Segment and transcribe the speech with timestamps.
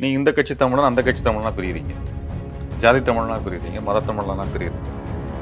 [0.00, 1.94] நீ இந்த கட்சி தமிழன் அந்த கட்சி தமிழனா பிரியுறீங்க.
[2.82, 4.92] ஜாதி தமிழனா பிரியுறீங்க மத தமிழனா பிரியுறீங்க.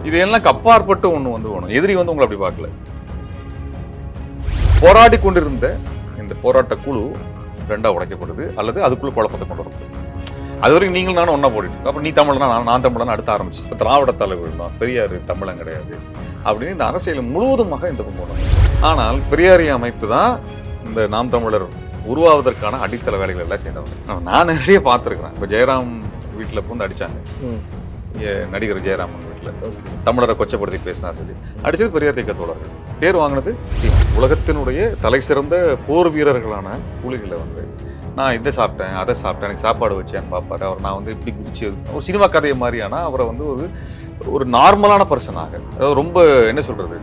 [0.09, 2.69] இதெல்லாம் கப்பாற்பட்டு ஒண்ணு வந்து வேணும் எதிரி வந்து உங்களை அப்படி பார்க்கல.
[4.83, 5.67] போராடி கொண்டிருந்த
[6.23, 7.03] இந்த போராட்ட குழு
[7.73, 8.47] ரெண்டா உடைக்கப்படுது.
[8.61, 9.99] அல்லது அதுக்குள்ள குழப்பத்தை கொண்டு வரப்படுது
[10.65, 13.63] அது வரைக்கும் நீங்கள் நானும் ஒண்ணா போட்டுட்டு அப்போ நீ தமிழனா நான் நான் தமிழனா அடுத்த ஆரம்பிச்சு.
[13.67, 14.75] இப்போ திராவிட தலைவர் தான்.
[14.81, 15.93] பெரியார் தமிழன் கிடையாது.
[16.47, 18.43] அப்படின்னு இந்த அரசியல் முழுவதுமாக இந்த பக்கம்
[18.91, 20.35] ஆனால் பெரியாரிய அமைப்பு தான்
[20.89, 21.69] இந்த நாம் தமிழர்
[22.07, 24.21] உருவாவதற்கான அடித்தள வேலைகள் எல்லாம் செய்தவங்க.
[24.23, 25.35] நான் நிறைய பார்த்துருக்கிறேன்.
[25.35, 25.93] இப்போ ஜெயராம்
[26.35, 26.67] வீட்டில்
[27.43, 27.61] ம்.
[28.15, 31.35] இங்க நடிகர் ஜெயராமன் வீட்டில் தமிழரை கொச்சப்படுத்தி பேசினார் சொல்லி.
[31.63, 32.73] அடிச்சது பெரியார் திக்க தோழர்கள்.
[33.01, 33.53] பேர் வாங்கினது.
[34.19, 36.69] உலகத்தினுடைய தலை சிறந்த போர் வீரர்களான
[37.03, 37.63] புலிகளை வந்து
[38.15, 42.01] நான் இதை சாப்பிட்டேன் அதை சாப்பிட்டேன் எனக்கு சாப்பாடு வச்சேன்னு பார்ப்பாரு அவர் நான் வந்து இப்படி குடிச்சு ஒரு
[42.01, 43.67] சினிமா கதையை மாதிரியான அவரை வந்து ஒரு
[44.33, 46.97] ஒரு நார்மலான பர்சனாக அதாவது ரொம்ப என்ன சொல்றது?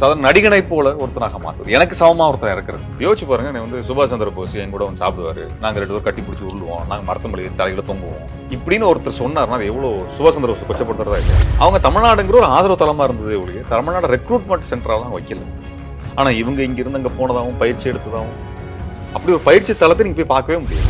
[0.00, 1.74] சாதாரண நடிகனை போல ஒருத்தனாக மாற்றுவது.
[1.76, 2.82] எனக்கு சமமா ஒருத்தர் இருக்கிறது.
[3.04, 5.44] யோசிச்சு பாருங்க நீ வந்து சுபாஷ் சந்திர போஸ் என் கூட வந்து சாப்பிடுவாரு.
[5.64, 6.82] நாங்கள் ரெண்டு பேரும் கட்டி பிடிச்சி உருளுவோம்.
[6.90, 8.24] நாங்கள் மரத்தமல்லி தலையில தொங்குவோம்.
[8.56, 13.08] இப்படின்னு ஒருத்தர் சொன்னார்னா அது எவ்வளோ சுபாஷ் சந்திர போஸ் கொச்சப்படுத்துறதா இல்லை அவங்க தமிழ்நாடுங்கிற ஒரு ஆதரவு தளமாக
[13.10, 15.44] இருந்தது ஒழிய தமிழ்நாடு ரெக்ரூட்மெண்ட் சென்டராலாம் வைக்கல.
[16.20, 18.38] ஆனால் இவங்க இங்கிருந்து அங்கே போனதாகவும் பயிற்சி எடுத்ததாகவும்
[19.16, 20.88] அப்படி ஒரு பயிற்சி தளத்தை நீங்கள் போய் பார்க்கவே முடியாது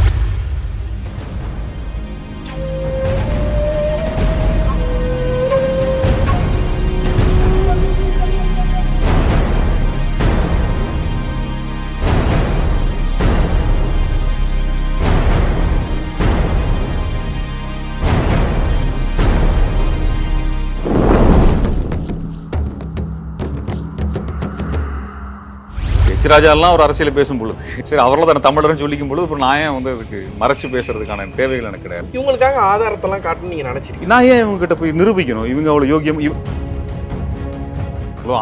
[26.28, 29.74] எச் ராஜாலாம் ஒரு அரசியல் பேசும் பொழுது சரி அவரில் தானே தமிழர்னு சொல்லிக்கும் பொழுது இப்போ நான் ஏன்
[29.76, 32.08] வந்து அதுக்கு மறைச்சு பேசுறதுக்கான தேவைகள் எனக்கு கிடையாது.
[32.16, 34.08] இவங்களுக்காக ஆதாரத்தெல்லாம் காட்டணும்னு நீங்க நினைச்சிருக்கீங்க?
[34.12, 35.46] நான் ஏன் இவங்க கிட்ட போய் நிரூபிக்கணும்?
[35.52, 36.20] இவங்க அவ்வளவு யோகியம்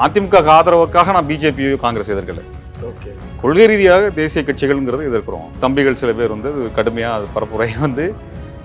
[0.07, 2.43] அதிமுக ஆதரவுக்காக நான் பிஜேபி காங்கிரஸ் எதிர்க்கல.
[2.91, 3.13] ஓகே.
[3.43, 5.47] கொள்கை ரீதியாக தேசிய கட்சிகள்ங்கிறது எதிர்க்கிறோம்.
[5.65, 8.07] தம்பிகள் சில பேர் வந்து அது கடுமையா அது பரப்புரை வந்து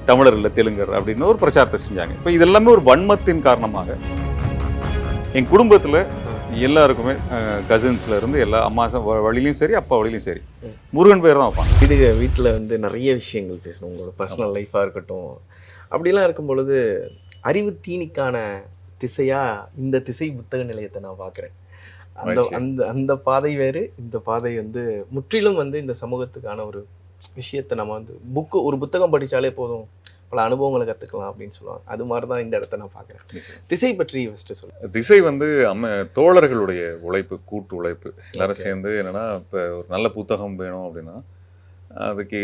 [0.09, 2.15] தமிழர் இல்ல தெலுங்கர் அப்படின்னு ஒரு பிரச்சாரத்தை செஞ்சாங்க.
[2.19, 3.97] இப்போ இதெல்லாமே ஒரு வன்மத்தின் காரணமாக
[5.37, 6.05] என் குடும்பத்துல
[6.67, 7.13] எல்லாருக்குமே
[7.69, 8.83] கசின்ஸ்ல இருந்து எல்லா அம்மா
[9.27, 10.41] வழியிலையும் சரி அப்பா வழியிலையும் சரி.
[10.97, 11.73] முருகன் பேர் தான் வைப்பாங்க.
[11.85, 13.89] இது வீட்டில் வந்து நிறைய விஷயங்கள் பேசணும்.
[13.91, 15.31] உங்களோட பர்சனல் லைஃபாக இருக்கட்டும்.
[15.91, 16.75] அப்படிலாம் இருக்கும் பொழுது
[17.49, 18.37] அறிவு தீனிக்கான
[19.03, 19.41] திசையா
[19.83, 21.55] இந்த திசை புத்தக நிலையத்தை நான் பார்க்குறேன்.
[22.21, 22.41] அந்த.
[22.59, 24.81] அந்த அந்த பாதை வேறு இந்த பாதை வந்து
[25.17, 26.81] முற்றிலும் வந்து இந்த சமூகத்துக்கான ஒரு
[27.39, 29.85] விஷயத்தை நம்ம வந்து புக்கு ஒரு புத்தகம் படித்தாலே போதும்.
[30.31, 31.83] பல அனுபவங்களை கற்றுக்கலாம் அப்படின்னு சொல்லுவாங்க.
[31.93, 33.25] அது மாதிரி தான் இந்த இடத்த நான் பார்க்குறேன்.
[33.73, 38.09] திசை பற்றி ஃபஸ்ட்டு சொல்லுங்கள் திசை வந்து அம்ம தோழர்களுடைய உழைப்பு கூட்டு உழைப்பு.
[38.33, 38.61] எல்லாரும்.
[38.65, 41.17] சேர்ந்து என்னன்னா இப்போ ஒரு நல்ல புத்தகம் வேணும் அப்படின்னா
[42.09, 42.41] அதுக்கு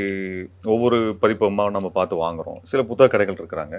[0.73, 2.57] ஒவ்வொரு பதிப்பமா நம்ம பார்த்து வாங்குறோம்.
[2.71, 3.77] சில புத்தக கடைகள் இருக்கிறாங்க.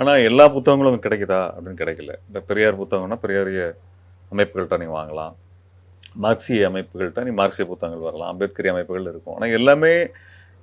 [0.00, 2.14] ஆனால் எல்லா புத்தகங்களும் கிடைக்குதா அப்படின்னு கிடைக்கல.
[2.28, 3.60] இந்த பெரியார் புத்தகம்னா பெரியாரிய
[4.32, 5.34] அமைப்புகள்கிட்ட நீ வாங்கலாம்.
[6.24, 8.30] மார்க்சிய அமைப்புகள்கிட்ட நீ மார்க்சிய புத்தகங்கள் வரலாம்.
[8.32, 9.36] அம்பேத்கரி அமைப்புகள் இருக்கும்.
[9.36, 9.92] ஆனால் எல்லாமே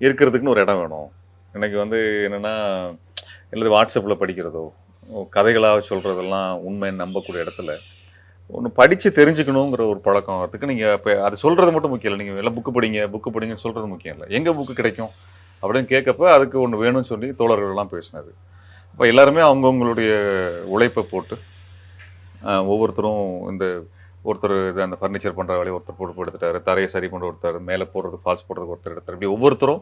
[0.05, 1.09] இருக்கிறதுக்குன்னு ஒரு இடம் வேணும்.
[1.57, 2.53] எனக்கு வந்து என்னென்னா
[3.53, 4.63] எனது வாட்ஸ்அப்பில் படிக்கிறதோ
[5.35, 7.71] கதைகளாக சொல்கிறதெல்லாம் உண்மைன்னு நம்பக்கூடிய இடத்துல.
[8.55, 12.21] ஒன்று படித்து தெரிஞ்சுக்கணுங்கிற ஒரு பழக்கம் வரதுக்கு நீங்கள் இப்போ அது சொல்கிறது மட்டும் முக்கியம் இல்லை.
[12.23, 14.27] நீங்கள் எல்லாம் புக்கு படிங்க புக்கு படிங்கன்னு சொல்கிறது முக்கியம் இல்லை.
[14.37, 15.11] எங்கே புக்கு கிடைக்கும்
[15.63, 18.31] அப்படின்னு கேட்கப்ப அதுக்கு ஒன்று வேணும்னு சொல்லி தோழர்கள்லாம் பேசினது
[18.91, 20.11] அப்போ எல்லாருமே அவங்கவுங்களுடைய
[20.75, 21.35] உழைப்பை போட்டு
[22.71, 23.21] ஒவ்வொருத்தரும்
[23.51, 23.65] இந்த
[24.29, 26.59] ஒருத்தர் இது அந்த ஃபர்னிச்சர் பண்ணுற வேலையை ஒருத்தர் போட்டு எடுத்துட்டாரு.
[26.67, 29.15] தரையை சரி பண்ணுற ஒருத்தர் மேலே போடுறது ஃபால்ஸ் போடுறதுக்கு ஒருத்தர் எடுத்தார்.
[29.17, 29.81] இப்படி ஒவ்வொருத்தரும்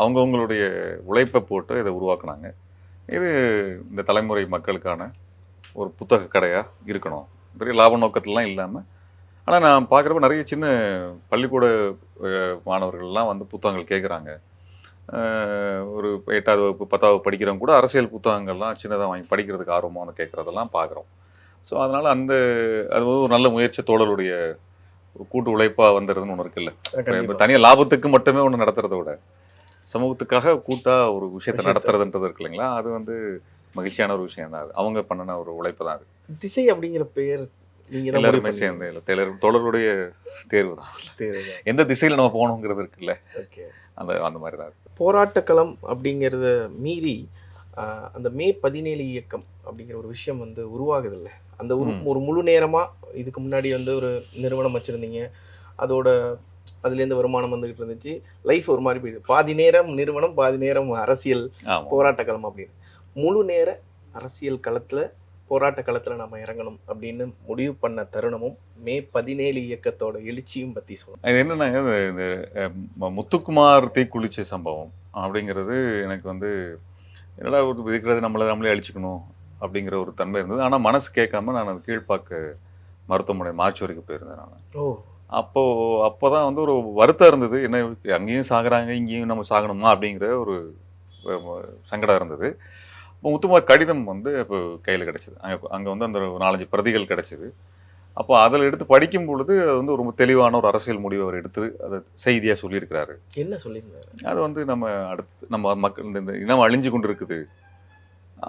[0.00, 0.62] அவங்கவுங்களுடைய
[1.10, 2.48] உழைப்பை போட்டு இதை உருவாக்குனாங்க.
[3.16, 3.28] இது
[3.90, 5.08] இந்த தலைமுறை மக்களுக்கான
[5.80, 7.26] ஒரு புத்தக கடையாக இருக்கணும்.
[7.60, 8.86] பெரிய லாப நோக்கத்துலலாம் இல்லாமல்
[9.48, 10.66] ஆனால் நான் பார்க்குறப்ப நிறைய சின்ன
[11.30, 11.66] பள்ளிக்கூட
[12.68, 14.30] மாணவர்கள்லாம் வந்து புத்தகங்கள் கேட்குறாங்க
[15.96, 16.08] ஒரு
[16.38, 21.08] எட்டாவது வகுப்பு பத்தாவது படிக்கிறவங்க கூட அரசியல் புத்தகங்கள்லாம் சின்னதாக வாங்கி படிக்கிறதுக்கு ஆர்வமாக வந்து கேட்குறதெல்லாம் பார்க்குறோம்.
[21.68, 22.32] ஸோ அதனால் அந்த
[22.94, 24.32] அது வந்து ஒரு நல்ல முயற்சி தோழருடைய
[25.32, 26.72] கூட்டு உழைப்பாக வந்துடுதுன்னு ஒன்று இருக்குல்ல.
[27.22, 29.12] இப்போ தனியாக லாபத்துக்கு மட்டுமே ஒன்று நடத்துறதை விட
[29.88, 31.64] சமூகத்துக்காக கூட்டா ஒரு விஷயத்தை.
[31.70, 32.68] நடத்துறதுன்றது இருக்கு இல்லைங்களா?
[32.78, 33.14] அது வந்து
[33.74, 34.72] மகிழ்ச்சியான ஒரு விஷயம் தான் அது.
[34.80, 36.06] அவங்க பண்ணின ஒரு உழைப்பு தான் அது.
[36.44, 37.44] திசை அப்படிங்கிற பெயர்
[38.10, 39.88] எல்லாருமே சேர்ந்து இல்லை தேலர் தோழருடைய
[40.52, 40.92] தேர்வு தான்.
[41.70, 43.14] எந்த திசையில நம்ம போகணுங்கிறது இருக்குல்ல.
[44.00, 44.90] அந்த அந்த மாதிரி தான் இருக்கு.
[45.00, 46.48] போராட்டக்களம் அப்படிங்கிறத
[46.84, 47.16] மீறி
[48.16, 51.30] அந்த மே பதினேழு இயக்கம் அப்படிங்கிற ஒரு விஷயம் வந்து உருவாகுதில்ல.
[51.62, 51.90] அந்த ஒரு.
[52.10, 52.82] ஒரு முழு நேரமா
[53.22, 54.10] இதுக்கு முன்னாடி வந்து ஒரு
[54.42, 55.20] நிறுவனம் வச்சிருந்தீங்க.
[55.78, 56.08] அதோட
[56.84, 58.22] அதுலேருந்து வருமானம் வந்துகிட்டு இருந்துச்சு.
[58.42, 59.20] லைஃப் ஒரு மாதிரி போயிடுது.
[59.26, 61.86] பாதி நேரம் நிறுவனம் பாதி நேரம் அரசியல் ஆமா.
[61.90, 62.74] போராட்டக்களம் அப்படின்னு.
[63.14, 63.80] முழு நேர
[64.12, 65.10] அரசியல் களத்துல
[65.48, 71.28] போராட்ட களத்துல நம்ம இறங்கணும் அப்படின்னு முடிவு பண்ண தருணமும் மே பதினேழு இயக்கத்தோட எழுச்சியும் பத்தி சொல்லணும்.
[71.28, 72.24] இது என்னன்னா இது இந்த
[73.00, 76.78] முத்துக்குமார் தீக்குளிச்ச சம்பவம் அப்படிங்கிறது எனக்கு வந்து
[77.36, 79.20] என்னடா ஒரு இருக்கிறது நம்மளை நம்மளே அழிச்சுக்கணும்
[79.60, 80.62] அப்படிங்கிற ஒரு தன்மை இருந்தது.
[80.62, 82.52] ஆனால் மனசு கேட்காம நான் அது கீழ்ப்பாக்க
[83.06, 84.62] மருத்துவமனை மார்ச் வரைக்கும் போயிருந்தேன் நான்.
[84.74, 85.02] ஓ.
[85.30, 85.62] அப்போ
[86.08, 87.56] அப்போதான் வந்து ஒரு வருத்தம் இருந்தது.
[87.66, 87.78] என்ன
[88.18, 90.56] அங்கேயும் சாகுறாங்க இங்கேயும் நம்ம சாகணுமா அப்படிங்கிற ஒரு
[91.90, 92.48] சங்கடம் இருந்தது.
[93.16, 95.36] இப்போ முத்துமார் கடிதம் வந்து இப்போ கையில் கிடச்சிது.
[95.44, 97.48] அங்கே அங்கே வந்து அந்த ஒரு நாலஞ்சு பிரதிகள் கிடச்சிது.
[98.20, 101.96] அப்போ அதில் எடுத்து படிக்கும் பொழுது அது வந்து ரொம்ப தெளிவான ஒரு அரசியல் முடிவு அவர் எடுத்து அதை
[102.24, 103.14] செய்தியாக சொல்லியிருக்கிறாரு.
[103.42, 104.08] என்ன சொல்லியிருந்தாரு?
[104.30, 107.38] அது வந்து நம்ம அடுத்து நம்ம மக்கள் இந்த இனம் அழிஞ்சு கொண்டு இருக்குது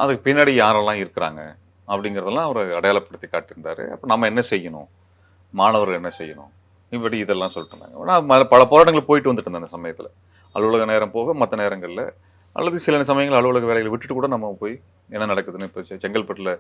[0.02, 1.42] அதுக்கு பின்னாடி யாரெல்லாம் இருக்கிறாங்க
[1.88, 3.84] அப்படிங்கிறதெல்லாம் அவர் அடையாளப்படுத்தி காட்டியிருந்தாரு.
[3.96, 4.88] அப்போ நம்ம என்ன செய்யணும்?
[5.54, 6.52] மாணவர்கள் என்ன செய்யணும்?
[6.90, 8.04] இப்படி இதெல்லாம் சொல்லிட்டு இருந்தாங்க.
[8.04, 10.10] நான் ம- பல போராட்டங்கள் போயிட்டு வந்துட்டு இருந்தேன் அந்த சமயத்தில்.
[10.54, 12.14] அலுவலக நேரம் போக மற்ற நேரங்களில்
[12.54, 16.60] அல்லது சில சமயங்கள் அலுவலக வேலைகளை விட்டுட்டு கூட நம்ம போய் என்ன நடக்குதுன்னு இப்போ செங்கல்பட்டில்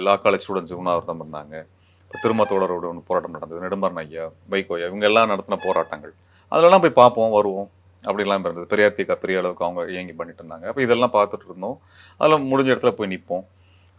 [0.00, 1.66] லா காலேஜ் ஸ்டூடெண்ட்ஸ் உண்ணாவிரதம் இருந்தாங்க
[2.06, 6.14] இப்போ திருமத்தோடரோட ஒன்று போராட்டம் நடந்தது நெடுமாறன் ஐயா வைகோயா இவங்க எல்லாம் நடத்தின போராட்டங்கள்.
[6.48, 7.70] அதெல்லாம் போய் பார்ப்போம் வருவோம்.
[8.06, 8.66] அப்படிலாம் இருந்தது.
[8.66, 10.64] பெரியார் தீக்கா பெரிய அளவுக்கு அவங்க இயங்கி பண்ணிட்டு இருந்தாங்க.
[10.64, 11.80] அப்போ இதெல்லாம் பார்த்துட்டு இருந்தோம்.
[12.16, 13.44] அதில் முடிஞ்ச இடத்துல போய் நிற்போம்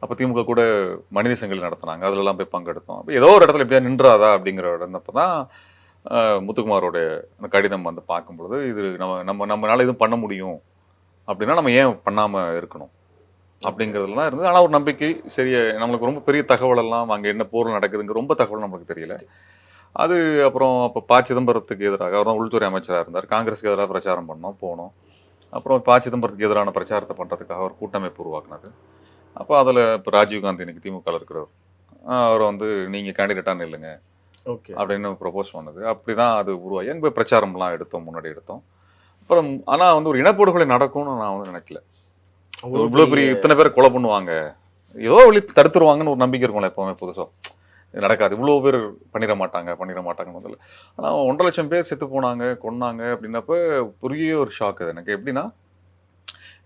[0.02, 0.62] அப்போ திமுக கூட
[1.18, 2.04] மனித சங்கிலி நடத்தினாங்க.
[2.10, 3.00] அதிலெல்லாம் போய் பங்கெடுத்தோம்.
[3.00, 5.36] அப்போ ஏதோ ஒரு இடத்துல எப்படியா நின்றாதா அப்படிங்கிற இடந்தப்போ தான்
[6.46, 6.98] முத்துக்குமாரோட
[7.54, 10.58] கடிதம் வந்து பார்க்கும்பொழுது இது நம்ம நம்ம நம்மளால எதுவும் பண்ண முடியும்
[11.28, 12.92] அப்படின்னா நம்ம ஏன் பண்ணாமல் இருக்கணும்
[13.62, 14.50] அப்படிங்கிறதுலாம் இருந்தது.
[14.50, 15.52] ஆனால் ஒரு நம்பிக்கை சரி
[15.82, 19.16] நம்மளுக்கு ரொம்ப பெரிய தகவல் எல்லாம் அங்கே என்ன போர் நடக்குதுங்க ரொம்ப தகவல் நம்மளுக்கு தெரியல.
[20.04, 20.16] அது
[20.48, 23.28] அப்புறம் அப்போ ப சிதம்பரத்துக்கு எதிராக அவர் தான் உள்துறை அமைச்சராக இருந்தார்.
[23.34, 24.92] காங்கிரஸுக்கு எதிராக பிரச்சாரம் பண்ணோம் போனோம்.
[25.58, 28.70] அப்புறம் ப சிதம்பரத்துக்கு எதிரான பிரச்சாரத்தை பண்ணுறதுக்காக அவர் கூட்டமைப்பு உருவாக்குனாரு
[29.40, 31.52] அப்போ அதில் இப்போ ராஜீவ்காந்தி இன்னைக்கு திமுகவில் இருக்கிறவர்.
[32.28, 33.90] அவர் வந்து நீங்கள் கேண்டிடேட்டாக நில்லுங்க
[34.54, 34.72] ஓகே.
[34.80, 35.80] அப்படின்னு ப்ரொபோஸ் பண்ணது.
[35.92, 36.90] அப்படி தான் அது உருவாகி.
[36.92, 38.62] அங்கே போய் பிரச்சாரம்லாம் எடுத்தோம் முன்னாடி எடுத்தோம்.
[39.22, 41.80] அப்புறம் ஆனால் வந்து ஒரு இனப்படுகொலை நடக்கும்னு நான் வந்து நினைக்கல.
[42.86, 44.32] இவ்வளோ பெரிய இத்தனை பேர் கொலை பண்ணுவாங்க.
[45.08, 47.28] ஏதோ வழி தடுத்துருவாங்கன்னு ஒரு நம்பிக்கை இருக்கும்ல எப்பவுமே புதுசாக
[47.94, 48.36] இது நடக்காது.
[48.38, 48.80] இவ்வளோ பேர்
[49.14, 50.58] பண்ணிட மாட்டாங்க பண்ணிட மாட்டாங்கன்னு முதல்ல.
[50.98, 53.60] ஆனால் ஒன்றரை லட்சம் பேர் செத்து போனாங்க கொன்னாங்க அப்படின்னப்ப
[54.04, 54.94] பெரிய ஒரு ஷாக் அது.
[54.96, 55.46] எனக்கு எப்படின்னா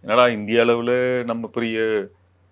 [0.03, 0.95] என்னடா இந்திய அளவில்
[1.31, 1.77] நம்ம பெரிய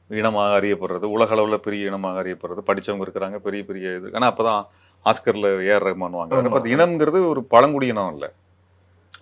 [0.10, 2.62] இனமாக அறியப்படுறது உலக அளவில் பெரிய இனமாக அறியப்படுறது.
[2.70, 4.62] படிச்சவங்க இருக்கிறாங்க பெரிய பெரிய இது ஆனால் அப்போ தான்
[5.06, 6.40] ஆஸ்கரில் ஏஆர் ரஹ்மான் வாங்க.
[6.52, 8.30] அப்போ இனம்ங்கிறது ஒரு பழங்குடி இனம் இல்லை.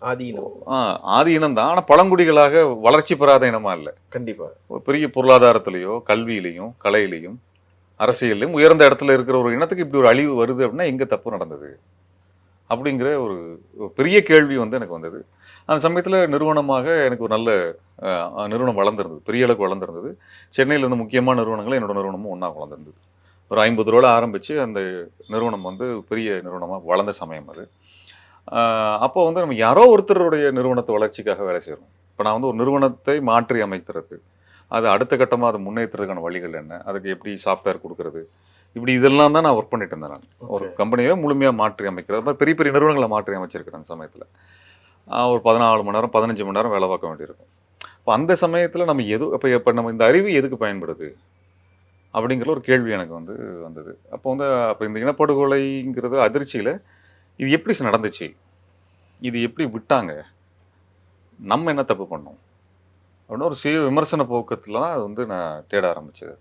[0.10, 0.78] ஆதீனம் ஆ
[1.18, 1.70] ஆதி இனம் தான்.
[1.72, 3.94] ஆனால் பழங்குடிகளாக வளர்ச்சி பெறாத இனமா இல்லை.
[4.16, 4.48] கண்டிப்பா.
[4.72, 7.38] ஒரு பெரிய பொருளாதாரத்திலையோ கல்வியிலையும் கலையிலையும்
[8.06, 11.70] அரசியலையும் உயர்ந்த இடத்துல இருக்கிற ஒரு இனத்துக்கு இப்படி ஒரு அழிவு வருது அப்படின்னா எங்க தப்பு நடந்தது?
[12.70, 13.36] அப்படிங்கிற ஒரு
[14.00, 15.20] பெரிய கேள்வி வந்து எனக்கு வந்தது.
[15.70, 17.52] அந்த சமயத்தில் நிறுவனமாக எனக்கு ஒரு நல்ல
[18.52, 19.22] நிறுவனம் வளர்ந்துருந்தது.
[19.30, 20.10] பெரிய அளவுக்கு வளர்ந்துருந்தது.
[20.58, 23.00] சென்னையில் இருந்த முக்கியமான நிறுவனங்கள் என்னோட நிறுவனமும் ஒன்றா வளர்ந்துருந்தது.
[23.52, 24.80] ஒரு ஐம்பது ரூபாய் ஆரம்பித்து அந்த
[25.34, 27.64] நிறுவனம் வந்து பெரிய நிறுவனமாக வளர்ந்த சமயம் அது.
[29.06, 33.60] அப்போ வந்து நம்ம யாரோ ஒருத்தருடைய நிறுவனத்தை வளர்ச்சிக்காக வேலை செய்கிறோம் இப்போ நான் வந்து ஒரு நிறுவனத்தை மாற்றி
[33.66, 34.16] அமைக்கிறது.
[34.76, 36.78] அது அடுத்த கட்டமாக அதை முன்னேற்றுறதுக்கான வழிகள் என்ன?
[36.90, 38.22] அதுக்கு எப்படி சாஃப்ட்வேர் கொடுக்கறது?
[38.76, 40.26] இப்படி இதெல்லாம் தான் நான் ஒர்க் பண்ணிட்டு இருந்தேன் நான்.
[40.56, 40.66] ஒரு.
[40.80, 42.34] கம்பெனியை முழுமையாக மாற்றி அமைக்கிறது.
[42.42, 44.26] பெரிய பெரிய நிறுவனங்களை மாற்றி அமைச்சிருக்கிறேன் அந்த சமயத்தில்.
[45.08, 47.50] ஒரு பதினாலு மணி நேரம் பதினஞ்சு மணி நேரம் வேலை பார்க்க வேண்டியிருக்கும்.
[48.00, 51.08] இப்போ அந்த சமயத்தில் நம்ம எது இப்போ இப்போ நம்ம இந்த அறிவு எதுக்கு பயன்படுது?
[52.14, 53.36] அப்படிங்கிற ஒரு கேள்வி எனக்கு வந்து
[53.68, 53.92] வந்தது.
[54.16, 56.74] அப்போ வந்து அப்போ இந்த இனப்படுகொலைங்கிறது அதிர்ச்சியில்
[57.40, 58.28] இது எப்படி நடந்துச்சு?
[59.22, 60.14] இது எப்படி விட்டாங்க?
[61.40, 62.40] நம்ம என்ன தப்பு பண்ணோம்?
[63.30, 66.36] அப்படின்னு ஒரு சுய விமர்சன போக்கத்தில் தான் அது வந்து நான் தேட ஆரம்பித்தது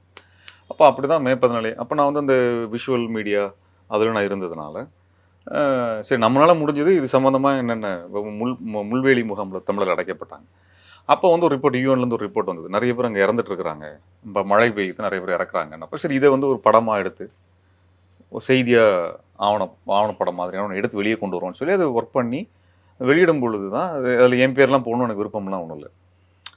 [0.71, 2.37] அப்போ அப்படி தான் மே பதினாலே அப்போ நான் வந்து அந்த
[2.75, 3.43] விஷுவல் மீடியா
[3.91, 4.77] அதில் நான் இருந்ததுனால
[6.01, 8.03] சரி நம்மளால முடிஞ்சது இது சம்மந்தமாக என்னென்ன?
[8.13, 10.47] முள் மு- முள்வேலி முகாமில் தமிழர் அடைக்கப்பட்டாங்க.
[11.05, 12.69] அப்போ வந்து ஒரு ரிப்போர்ட் யூஎன்லேருந்து ஒரு ரிப்போர்ட் வந்தது.
[12.69, 13.99] நிறைய பேர் அங்கே இறந்துட்டு இருக்கிறாங்க.
[14.25, 15.79] இப்போ மழை பெய்யுது நிறைய பேர் இறக்குறாங்க.
[15.79, 17.31] அப்போ சரி இதை வந்து ஒரு படமாக எடுத்து
[18.29, 22.49] ஒரு செய்தியாக ஆவணம் ஆவணப்படம் மாதிரியான எடுத்து வெளியே கொண்டு வருவோம்னு சொல்லி அதை ஒர்க் பண்ணி
[22.97, 25.89] வெளியிடும் பொழுது தான் அது அதில் என் பேர்லாம் போடணும்னு எனக்கு விருப்பம்லாம் ஒன்றும் இல்லை.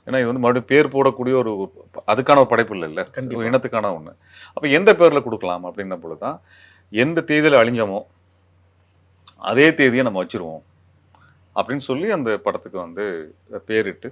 [0.06, 1.72] ஏன்னா இது வந்து மறுபடியும் பேர் போடக்கூடிய ஒரு
[2.08, 3.06] அதுக்கான ஒரு படைப்பு இல்லை.
[3.36, 4.16] ஒரு இனத்துக்கான ஒன்று
[4.48, 6.42] அப்போ எந்த பேரில் கொடுக்கலாம் அப்படின்ன பொழுது தான்
[6.90, 8.02] எந்த தேதியில் அழிஞ்சோமோ
[9.42, 10.64] அதே தேதியை நம்ம வச்சிருவோம்.
[11.56, 13.06] அப்படின்னு சொல்லி அந்த படத்துக்கு வந்து
[13.70, 14.10] பேரிட்டு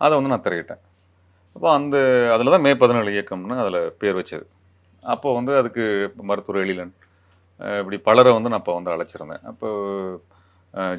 [0.00, 0.82] அதை வந்து நான் திரையிட்டேன்.
[1.56, 1.96] அப்போ அந்த
[2.34, 4.44] அதில் தான் மே பதினேழு இயக்கம்னு அதில் பேர் வச்சது.
[5.04, 5.84] அப்போ வந்து அதுக்கு
[6.30, 6.92] மருத்துவர் எழிலன்
[7.80, 9.44] இப்படி பலரை வந்து நான் அப்போ வந்து அழைச்சிருந்தேன்.
[9.50, 9.68] அப்போ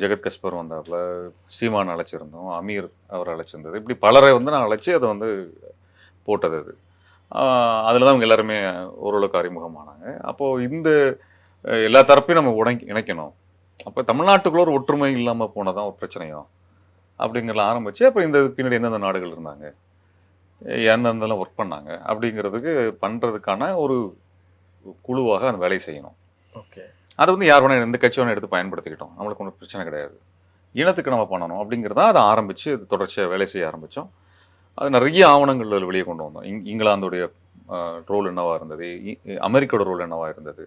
[0.02, 0.98] ஜெகத் கஸ்பர் வந்தாப்புல
[1.58, 3.80] சீமான் அழைச்சிருந்தோம் அமீர் அவர் அழைச்சிருந்தது.
[3.82, 5.30] இப்படி பலரை வந்து நான் அழைச்சி அதை வந்து
[6.28, 6.74] போட்டது அது.
[7.90, 8.58] அதில் தான் அவங்க எல்லாருமே
[9.06, 10.06] ஓரளவுக்கு அறிமுகமானாங்க.
[10.32, 10.90] அப்போது இந்த
[11.90, 13.34] எல்லா தரப்பையும் நம்ம உடங்கி இணைக்கணும்.
[13.88, 16.48] அப்போ தமிழ்நாட்டுக்குள்ள ஒரு ஒற்றுமை இல்லாமல் போனதான் ஒரு பிரச்சனையும்
[17.24, 19.66] அப்படிங்கிறத ஆரம்பிச்சு அப்புறம் இந்த பின்னாடி எந்தெந்த நாடுகள் இருந்தாங்க?
[20.94, 21.92] எந்தெந்தெல்லாம் ஒர்க் பண்ணாங்க?
[22.12, 22.72] அப்படிங்கிறதுக்கு
[23.04, 23.98] பண்ணுறதுக்கான ஒரு
[25.08, 26.16] குழுவாக அந்த வேலையை செய்யணும்.
[26.62, 26.84] ஓகே.
[27.20, 29.14] அதை வந்து யார் வேணா எந்த கட்சி வேணா எடுத்து பயன்படுத்திக்கிட்டோம்.
[29.18, 30.16] நம்மளுக்கு ஒன்றும் பிரச்சனை கிடையாது.
[30.82, 34.10] இனத்துக்கு நம்ம பண்ணணும் அப்படிங்கிறதா அதை ஆரம்பித்து அது தொடர்ச்சியாக வேலை செய்ய ஆரம்பித்தோம்
[34.78, 36.46] அது நிறைய ஆவணங்கள் அதில் வெளியே கொண்டு வந்தோம்.
[36.50, 37.24] இங் இங்கிலாந்துடைய
[38.12, 38.88] ரோல் என்னவா இருந்தது?
[39.48, 40.64] அமெரிக்காவோட ரோல் என்னவா இருந்தது?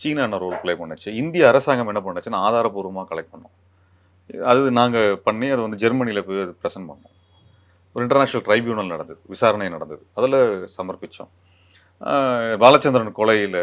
[0.00, 1.08] சீனா என்ன ரோல் ப்ளே பண்ணுச்சு?
[1.22, 3.54] இந்திய அரசாங்கம் என்ன பண்ணுச்சுன்னா ஆதாரபூர்வமாக கலெக்ட் பண்ணோம்.
[4.50, 7.14] அது நாங்கள் பண்ணி அதை வந்து ஜெர்மனியில் போய் அது ப்ரெசென்ட் பண்ணோம்.
[7.94, 10.02] ஒரு இன்டர்நேஷ்னல் ட்ரைபியூனல் நடந்தது விசாரணை நடந்தது.
[10.18, 10.38] அதில்
[10.76, 11.32] சமர்ப்பித்தோம்
[12.62, 13.60] பாலச்சந்திரன் கொலையில்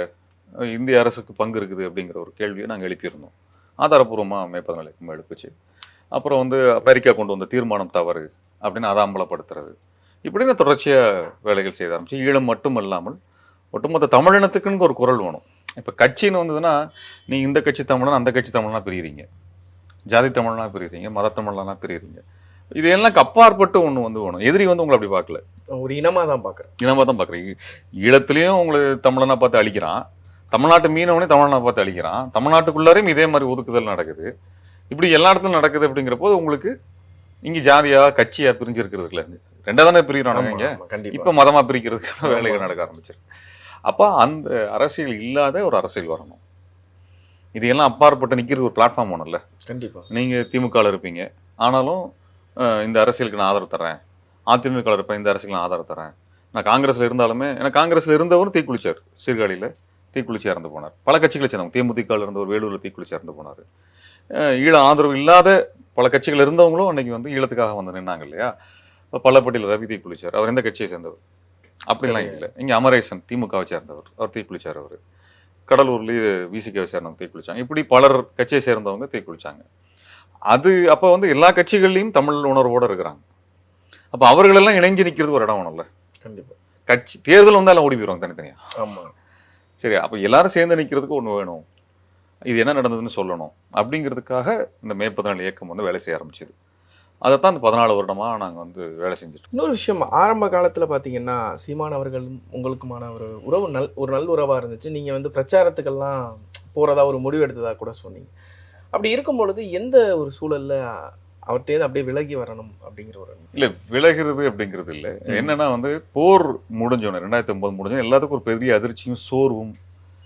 [0.77, 3.35] இந்திய அரசுக்கு பங்கு இருக்குது அப்படிங்கிற ஒரு கேள்வியை நாங்கள் எழுப்பியிருந்தோம்.
[3.83, 5.49] ஆதாரப்பூர்வமாக மே பதினாலுக்கும் எழுப்புச்சு
[6.17, 8.23] அப்புறம் வந்து அமெரிக்கா கொண்டு வந்த தீர்மானம் தவறு
[8.63, 9.71] அப்படின்னு அதை அம்பலப்படுத்துறது.
[10.27, 12.17] இப்படின்னு தொடர்ச்சியாக வேலைகள் செய்ய ஆரம்பிச்சு.
[12.27, 13.17] ஈழம் மட்டும் இல்லாமல்
[13.75, 15.45] ஒட்டுமொத்த தமிழினத்துக்குன்னு ஒரு குரல் வேணும்.
[15.79, 16.73] இப்போ கட்சின்னு வந்ததுன்னா
[17.31, 19.23] நீ இந்த கட்சி தமிழன் அந்த கட்சி தமிழனா பிரியுறீங்க.
[20.11, 22.19] ஜாதி தமிழனா பிரியுறீங்க மத தமிழனா பிரியுறீங்க.
[22.79, 25.39] இது எல்லாம் அப்பாற்பட்டு ஒன்று வந்து வேணும் எதிரி வந்து உங்களை அப்படி பார்க்கல.
[25.85, 27.53] ஒரு இனமா தான் பாக்குறேன் இனமாக தான் பார்க்குறீங்க
[28.05, 30.01] ஈழத்துலேயும் உங்களை தமிழனா பார்த்து அழிக்கிறான்.
[30.53, 32.23] தமிழ்நாட்டு மீனவனே தமிழனா பார்த்து அழிக்கிறான்.
[32.37, 34.25] தமிழ்நாட்டுக்குள்ளாரையும் இதே மாதிரி ஒதுக்குதல் நடக்குது.
[34.91, 36.71] இப்படி எல்லா இடத்துலையும் நடக்குது அப்படிங்கிற போது உங்களுக்கு
[37.47, 39.23] இங்கே ஜாதியா கட்சியா பிரிஞ்சு இருக்கிறதுல
[39.67, 40.67] ரெண்டா தானே பிரிகிறானுங்க இங்க?
[41.17, 43.25] இப்போ மதமா பிரிக்கிறதுக்கான வேலைகள் நடக்க ஆரம்பிச்சிருக்கு.
[43.89, 46.41] அப்போ அந்த அரசியல் இல்லாத ஒரு அரசியல் வரணும்.
[47.57, 50.01] இது எல்லாம் அப்பாற்பட்டு நிற்கிறது ஒரு பிளாட்ஃபார்ம் ஒன்றும்ல கண்டிப்பா.
[50.17, 51.21] நீங்க திமுகவில் இருப்பீங்க.
[51.65, 52.03] ஆனாலும்
[52.85, 53.99] இந்த அரசியலுக்கு நான் ஆதரவு தரேன்
[54.47, 56.13] அதிமுக இருப்பேன் இந்த அரசியலுக்கு நான் ஆதரவு தரேன்
[56.55, 58.99] நான் காங்கிரஸ்ல இருந்தாலுமே ஏன்னா காங்கிரஸ்ல இருந்தவரும் தீக்குளிச்சார்.
[59.25, 59.67] சீர்காழியில
[60.15, 60.93] தீக்குளிச்சு இறந்து போனார்.
[61.07, 61.75] பல கட்சிகளை சேர்ந்தவங்க.
[61.77, 63.61] தேமுதிகவில் இருந்தவர் வேலூர்ல தீக்குளிச்சு இறந்து போனார்.
[64.65, 65.49] ஈழ ஆதரவு இல்லாத
[65.97, 68.49] பல கட்சிகள் இருந்தவங்களும் அன்னைக்கு வந்து ஈழத்துக்காக வந்து நின்னாங்க இல்லையா?
[69.25, 70.35] பள்ளப்பட்டியில் ரவி தீக்குளிச்சார்.
[70.39, 71.21] அவர் எந்த கட்சியை சேர்ந்தவர்?
[71.87, 72.49] அப்படிலாம் இல்லை.
[72.57, 74.07] இங்கே அமரேசன் திமுகவை சேர்ந்தவர்.
[74.17, 74.99] அவர் தீக்குளிச்சார் அவர்.
[75.69, 77.57] கடலூர்லேயே விசிகாவை சேர்ந்தவங்க தீக்குளிச்சாங்க.
[77.57, 79.61] இப்படி பலர் கட்சியை சேர்ந்தவங்க தீக்குளிச்சாங்க.
[80.39, 83.19] அது அப்போ வந்து எல்லா கட்சிகள்லையும் தமிழ் உணர்வோடு இருக்கிறாங்க.
[84.09, 85.85] அப்போ அவர்களெல்லாம் இணைஞ்சு நிற்கிறது ஒரு இடம் வேணும்ல.
[86.21, 86.55] கண்டிப்பா.
[86.85, 88.55] கட்சி தேர்தல் வந்து எல்லாம் ஓடி போயிடுவாங்க தனித்தனியா.
[88.77, 89.03] ஆமா.
[89.75, 91.65] சரி அப்போ எல்லாரும் சேர்ந்து நிற்கிறதுக்கு ஒன்று வேணும்.
[92.45, 93.51] இது என்ன நடந்ததுன்னு சொல்லணும்.
[93.73, 96.53] அப்படிங்கிறதுக்காக இந்த மே பதினாலு இயக்கம் வந்து வேலை செய்ய ஆரம்பிச்சது.
[97.21, 99.55] அதைத்தான் இந்த பதினாலு வருடமாக நாங்கள் வந்து வேலை செஞ்சுட்டு இருக்கோம்.
[99.55, 104.89] இன்னொரு விஷயம் ஆரம்ப காலத்துல பாத்தீங்கன்னா சீமான் அவர்களும் உங்களுக்குமான ஒரு உறவு நல் ஒரு நல்ல உறவா இருந்துச்சு
[104.89, 106.23] நீங்க வந்து பிரச்சாரத்துக்கெல்லாம்
[106.75, 108.29] போறதா ஒரு முடிவு எடுத்ததா கூட சொன்னீங்க
[108.93, 110.75] அப்படி இருக்கும் பொழுது எந்த ஒரு சூழல்ல
[111.43, 115.11] அவர்கிட்ட அப்படியே விலகி வரணும் அப்படிங்கிற ஒரு இல்லை விலகிறது அப்படிங்கிறது இல்லை.
[115.39, 116.45] என்னன்னா வந்து போர்
[116.81, 119.73] முடிஞ்சோன்னு ரெண்டாயிரத்தி ஒன்பது முடிஞ்சோன்னு எல்லாத்துக்கும் ஒரு பெரிய அதிர்ச்சியும் சோர்வும்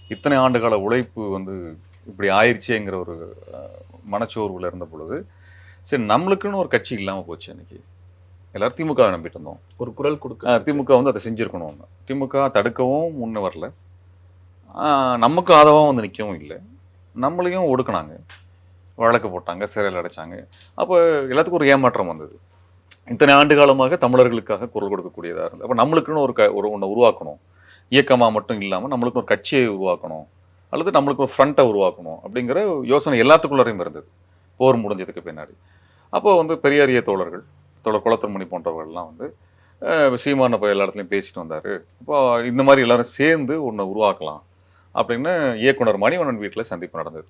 [0.10, 1.54] இத்தனை ஆண்டு கால உழைப்பு வந்து
[2.08, 3.16] இப்படி ஆயிடுச்சேங்கிற ஒரு
[4.12, 5.18] மனச்சோர்வுல இருந்த பொழுது
[5.90, 7.78] சரி நம்மளுக்குன்னு ஒரு கட்சி இல்லாமல் போச்சு அன்னைக்கு.
[8.56, 13.66] எல்லாரும் திமுக நம்பிட்டு இருந்தோம் ஒரு குரல் கொடுக்க திமுக வந்து அதை செஞ்சிருக்கணும் திமுக தடுக்கவும் முன்ன வரல.
[15.26, 16.58] நமக்கு ஆதரவாக வந்து நிற்கவும் இல்லை.
[17.16, 18.14] நம்மளையும் ஒடுக்குனாங்க.
[19.02, 20.36] வழக்கு போட்டாங்க சிறையில் அடைச்சாங்க.
[20.82, 20.96] அப்போ
[21.32, 22.36] எல்லாத்துக்கும் ஒரு ஏமாற்றம் வந்தது.
[23.14, 25.66] இத்தனை ஆண்டு காலமாக தமிழர்களுக்காக குரல் கொடுக்கக்கூடியதாக இருந்தது.
[25.66, 27.40] அப்போ நம்மளுக்குன்னு ஒரு க ஒரு ஒன்றை உருவாக்கணும்.
[27.96, 30.26] இயக்கமாக மட்டும் இல்லாமல் நம்மளுக்கு ஒரு கட்சியை உருவாக்கணும்.
[30.74, 32.60] அல்லது நம்மளுக்கு ஒரு ஃப்ரண்ட்டை உருவாக்கணும் அப்படிங்கிற
[32.94, 34.08] யோசனை எல்லாத்துக்குள்ளரையும் இருந்தது.
[34.60, 35.54] போர் முடிஞ்சதுக்கு பின்னாடி.
[36.16, 37.44] அப்போ வந்து பெரியாரிய தோழர்கள்
[37.86, 39.28] தோழர் குளத்தர்மணி போன்றவர்கள்லாம் வந்து
[40.24, 41.72] சீமானை போய் எல்லா இடத்துலையும் பேசிட்டு வந்தார்.
[42.02, 42.18] இப்போ
[42.52, 44.44] இந்த மாதிரி எல்லாரும் சேர்ந்து ஒன்றை உருவாக்கலாம்
[44.96, 45.32] அப்படின்னு
[45.64, 47.28] இயக்குனர் மணிவண்ணன் வீட்டில் சந்திப்பு நடந்தது.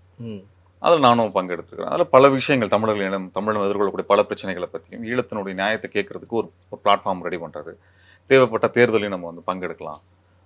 [0.85, 1.91] அதில் நானும் பங்கெடுத்துக்கிறேன்.
[1.93, 6.79] அதில் பல விஷயங்கள் தமிழர்கள் இனம் தமிழகம் எதிர்கொள்ளக்கூடிய பல பிரச்சனைகளை பற்றியும் ஈழத்தினுடைய நியாயத்தை கேட்கறதுக்கு ஒரு ஒரு
[6.83, 7.71] பிளாட்ஃபார்ம் ரெடி பண்ணுறது
[8.29, 9.99] தேவைப்பட்ட தேர்தலையும் நம்ம வந்து பங்கெடுக்கலாம்.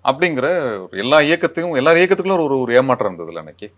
[0.06, 0.48] அப்படிங்கிற
[0.86, 3.70] ஒரு எல்லா இயக்கத்தையும் எல்லா இயக்கத்துக்குள்ள ஒரு ஒரு ஏமாற்றம் இருந்ததுல அன்னைக்கு.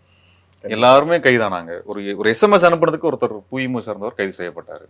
[0.63, 1.71] எல்லாருமே கைதானாங்க.
[1.91, 4.85] ஒரு ஒரு எஸ்எம்எஸ் அனுப்புறதுக்கு ஒருத்தர் புயிமு சேர்ந்தவர் கைது செய்யப்பட்டார்.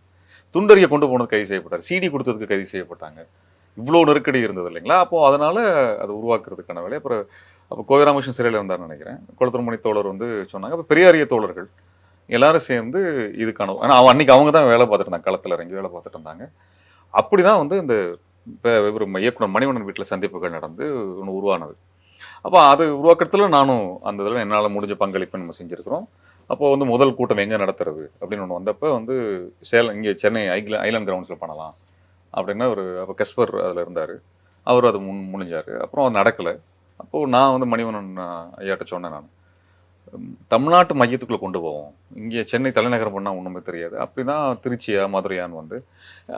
[0.55, 1.85] துண்டறிய கொண்டு போனது கைது செய்யப்பட்டார்.
[1.89, 3.19] சிடி கொடுத்ததுக்கு கைது செய்யப்பட்டாங்க.
[3.77, 4.97] இவ்வளோ நெருக்கடி இருந்தது இல்லைங்களா?
[5.03, 5.61] அப்போது அதனால்
[6.03, 6.97] அதை உருவாக்குறதுக்கான வேலை.
[7.01, 7.21] அப்புறம்
[7.71, 9.19] அப்போ கோவிராமகிருஷ்ணன் சிறையில் இருந்தார்னு நினைக்கிறேன்.
[9.39, 10.75] குளத்தூர்மணி தோழர் வந்து சொன்னாங்க.
[10.77, 11.69] அப்போ பெரியாரிய தோழர்கள்
[12.37, 12.99] எல்லாரும் சேர்ந்து
[13.43, 15.29] இதுக்கான ஆனால் அவன் அன்றைக்கி அவங்க தான் வேலை பார்த்துட்டு இருந்தாங்க.
[15.29, 16.45] களத்தில் இறங்கி வேலை பார்த்துட்டு இருந்தாங்க.
[17.13, 17.95] அப்படி தான் வந்து இந்த
[18.47, 20.83] இப்போ இவர் இயக்குனர் மணிவண்ணன் வீட்டில் சந்திப்புகள் நடந்து
[21.21, 21.73] ஒன்று உருவானது.
[22.45, 26.05] அப்போ அது உருவாக்கத்தில் நானும் அந்த இதில் என்னால் முடிஞ்ச பங்களிப்பு நம்ம செஞ்சுருக்கிறோம்.
[26.49, 29.15] அப்போது வந்து முதல் கூட்டம் எங்கே நடத்துறது அப்படின்னு ஒன்று வந்தப்போ வந்து
[29.69, 31.75] சேலம் இங்கே சென்னை ஐக்ல ஐலாண்ட் கிரவுண்ட்ஸில் பண்ணலாம்
[32.33, 34.15] அப்படின்னா ஒரு அப்போ கஸ்பர் அதில் இருந்தார்.
[34.67, 35.71] அவர் அது முன் முடிஞ்சார்.
[35.83, 36.53] அப்புறம் அது நடக்கலை.
[37.03, 38.11] அப்போது நான் வந்து மணிவனன்
[38.63, 39.29] ஐயாட்ட சொன்னேன் நான்.
[40.53, 41.91] தமிழ்நாட்டு மையத்துக்குள்ளே கொண்டு போவோம்.
[42.21, 43.95] இங்கே சென்னை தலைநகரம் பண்ணால் ஒன்றுமே தெரியாது.
[44.05, 45.77] அப்படி தான் திருச்சியா மதுரையான்னு வந்து.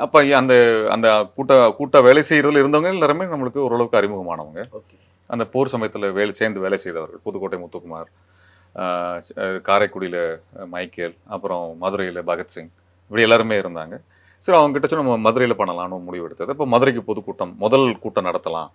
[0.05, 0.53] அப்போ அந்த
[0.95, 1.07] அந்த
[1.37, 4.61] கூட்ட கூட்ட வேலை செய்கிறதுல இருந்தவங்க எல்லாருமே நம்மளுக்கு ஓரளவுக்கு அறிமுகமானவங்க.
[4.79, 4.97] ஓகே.
[5.27, 7.19] அந்த போர் சமயத்தில் வேலை சேர்ந்து வேலை செய்தவர்கள்.
[7.23, 12.69] புதுக்கோட்டை முத்துக்குமார் காரைக்குடியில் மைக்கேல் அப்புறம் மதுரையில் பகத்சிங்
[13.03, 13.99] இப்படி எல்லாருமே இருந்தாங்க.
[14.39, 16.51] சரி அவங்க கிட்ட சொன்ன நம்ம மதுரையில் பண்ணலாம்னு முடிவு எடுத்தது.
[16.51, 18.67] இப்போ மதுரைக்கு பொதுக்கூட்டம் முதல் கூட்டம் நடத்தலாம்.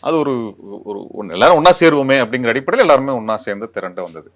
[0.00, 0.54] அது ஒரு
[0.84, 4.32] ஒரு ஒன்று எல்லாரும் ஒன்றா சேருவோமே அப்படிங்கிற அடிப்படையில் எல்லாருமே ஒன்றா சேர்ந்து திரண்ட வந்தது.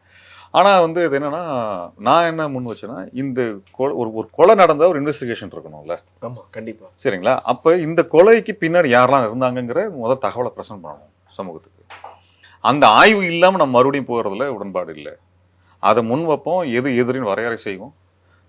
[0.50, 5.02] ஆனால் வந்து இது என்னன்னா நான் என்ன முன் வச்சேன்னா இந்த கொ- ஒரு ஒரு கொலை நடந்த ஒரு
[5.02, 5.98] இன்வெஸ்டிகேஷன் இருக்கணும்ல.
[6.22, 6.86] ஆமா கண்டிப்பா.
[7.04, 7.40] சரிங்களா?
[7.42, 11.12] அப்போ இந்த கொலைக்கு பின்னாடி யாரெல்லாம் இருந்தாங்கங்கிற முதல் தகவலை பிரசன்ட் பண்ணணும்.
[11.38, 11.82] சமூகத்துக்கு.
[12.70, 15.14] அந்த ஆய்வு இல்லாமல் நம்ம மறுபடியும் போகிறதுல உடன்பாடு இல்லை.
[15.82, 17.94] அதை முன் வைப்போம் எது எதிரின்னு வரையறை செய்வோம்.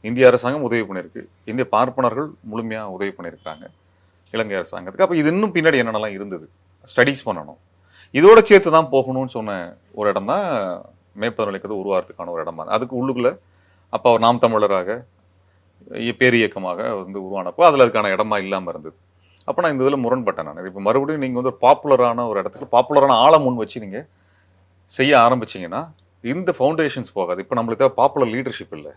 [0.07, 3.65] இந்திய அரசாங்கம் உதவி பண்ணியிருக்கு இந்திய பார்ப்பனர்கள் முழுமையாக உதவி பண்ணியிருக்காங்க
[4.33, 5.05] இலங்கை அரசாங்கத்துக்கு.
[5.05, 6.45] அப்போ இது இன்னும் பின்னாடி என்னென்னலாம் இருந்தது?
[6.91, 7.59] ஸ்டடீஸ் பண்ணணும்.
[8.17, 9.51] இதோட சேர்த்து தான் போகணும்னு சொன்ன
[9.99, 10.45] ஒரு இடம் தான்
[11.21, 12.63] மேற்பதனிக்கிறது உருவாகிறதுக்கான ஒரு இடமா.
[12.75, 13.31] அதுக்கு உள்ளுக்குள்ளே
[13.95, 14.97] அப்போ அவர் நாம் தமிழராக
[16.19, 18.95] பேரியக்கமாக வந்து உருவானப்போ அதில் அதுக்கான இடமா இல்லாமல் இருந்தது.
[19.47, 20.67] அப்போ நான் இந்த இதில் முரண்பட்டேன் நான்.
[20.69, 24.05] இப்போ மறுபடியும் நீங்கள் வந்து ஒரு பாப்புலரான ஒரு இடத்துக்கு பாப்புலரான ஆளை முன் வச்சு நீங்கள்
[24.97, 25.81] செய்ய ஆரம்பிச்சீங்கன்னா
[26.23, 27.39] இந்த ஃபவுண்டேஷன்ஸ் போகாது.
[27.43, 28.93] இப்போ நம்மளுக்கு தேவை பாப்புலர் லீடர்ஷிப் இல்லை.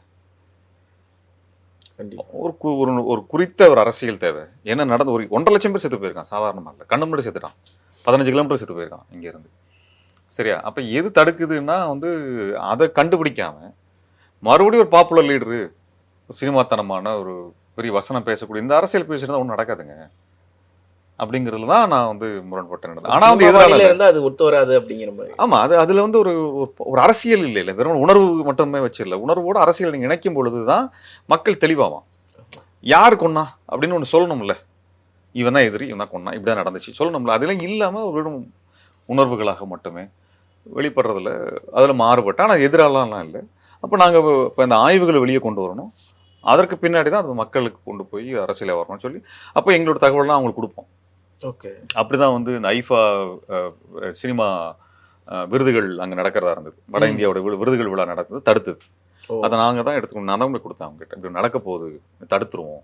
[2.43, 4.43] ஒரு ஒரு ஒரு குறித்த ஒரு அரசியல் தேவை.
[4.73, 6.87] என்ன நடந்து ஒரு ஒன்றரை லட்சம் பேர் செத்து போயிருக்கான் சாதாரணமாக இல்லை.
[6.93, 7.57] கண்ணு முன்னாடி செத்துட்டான்.
[8.07, 9.51] பதினஞ்சு கிலோமீட்டர் செத்து போயிருக்கான் இங்கேருந்து
[10.37, 10.57] சரியா?
[10.69, 12.09] அப்போ எது தடுக்குதுன்னா வந்து
[12.71, 13.57] அதை கண்டுபிடிக்காம
[14.49, 15.61] மறுபடியும் ஒரு பாப்புலர் லீடரு
[16.41, 17.35] சினிமாத்தனமான ஒரு
[17.77, 19.97] பெரிய வசனம் பேசக்கூடிய இந்த அரசியல் பேசுறது ஒன்றும் நடக்காதுங்க.
[21.25, 23.09] அப்படிங்கிறதுல தான் நான் வந்து முரண்பட்டேன் நடந்தது.
[23.09, 25.35] ஆனா வந்து எதிரால பாணியில இருந்தா அது ஒத்து வராது அப்படிங்கிற மாதிரி.
[25.35, 27.75] ஆமா அது அதுல வந்து ஒரு ஒரு- அரசியல் இல்லை இல்லை.
[27.75, 29.23] வெறும் உணர்வு மட்டுமே வச்சிடல.
[29.27, 30.93] உணர்வோட அரசியல் நீங்க இணைக்கும் பொழுதுதான்
[31.27, 32.03] மக்கள் தெளிவாவான்.
[32.81, 33.45] யார் கொன்னா?
[33.73, 34.55] அப்படின்னு ஒன்று சொல்லணும்ல.
[35.33, 36.39] இவன் தான் எதிரி இவன் தான் கொன்னா.
[36.39, 36.93] இப்படிதான் நடந்துச்சு.
[36.99, 37.31] சொல்லணும்ல.
[37.31, 38.53] அதெல்லாம் இல்லாம ஒரு வெறும்
[39.09, 40.03] உணர்வுகளாக மட்டுமே
[40.77, 42.43] வெளிப்படுறதுல அதுல மாறுபட்டு.
[42.43, 43.41] ஆனா எதிராலாம் இல்லை.
[43.81, 45.91] அப்போ நாங்க இப்போ இந்த ஆய்வுகளை வெளியே கொண்டு வரணும்.
[46.41, 49.23] அதற்கு பின்னாடி தான் அது மக்களுக்கு கொண்டு போய் அரசியல வரணும்னு சொல்லி.
[49.53, 50.87] அப்போ எங்களோட தகவல்லாம் அவங்களுக்கு கொடுப்போம்.
[51.43, 51.71] ஓகே.
[51.95, 53.01] அப்படிதான் வந்து இந்த ஐஃபா
[54.11, 54.75] சினிமா
[55.49, 56.77] விருதுகள் அங்க நடக்கிறதா இருந்தது.
[56.87, 57.07] வட.
[57.07, 58.81] இந்தியாவோட விரு- விருதுகள் விழா நடந்தது தடுத்தது.
[59.41, 60.23] அதை நாங்க தான் எடுத்துக்கணும்.
[60.23, 62.83] நான் தான் கொடுத்தேன் அவங்க கிட்ட இப்படி நடக்க போகுது தடுத்துருவோம்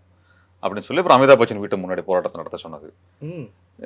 [0.62, 2.92] அப்படின்னு சொல்லி அப்புறம் அமிதாப் பச்சன் வீட்டு முன்னாடி போராட்டத்தை நடத்த சொன்னது.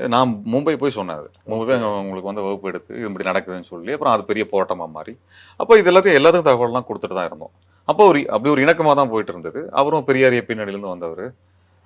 [0.08, 4.14] நான் மும்பை போய் சொன்னேன் மும்பை போய் உங்களுக்கு வந்து வகுப்பு எடுத்து இது இப்படி நடக்குதுன்னு சொல்லி அப்புறம்
[4.14, 5.18] அது பெரிய போராட்டமா மாறி.
[5.56, 7.50] அப்போ இது எல்லாத்தையும் எல்லாத்துக்கும் தகவல்லாம் கொடுத்துட்டு தான் இருந்தோம்.
[7.84, 9.70] அப்போ ஒரு அப்படி ஒரு இணக்கமாக தான் போயிட்டு இருந்தது.
[9.72, 11.34] அவரும் பெரியாரிய பின்னணியிலேருந்து வந்தவர்.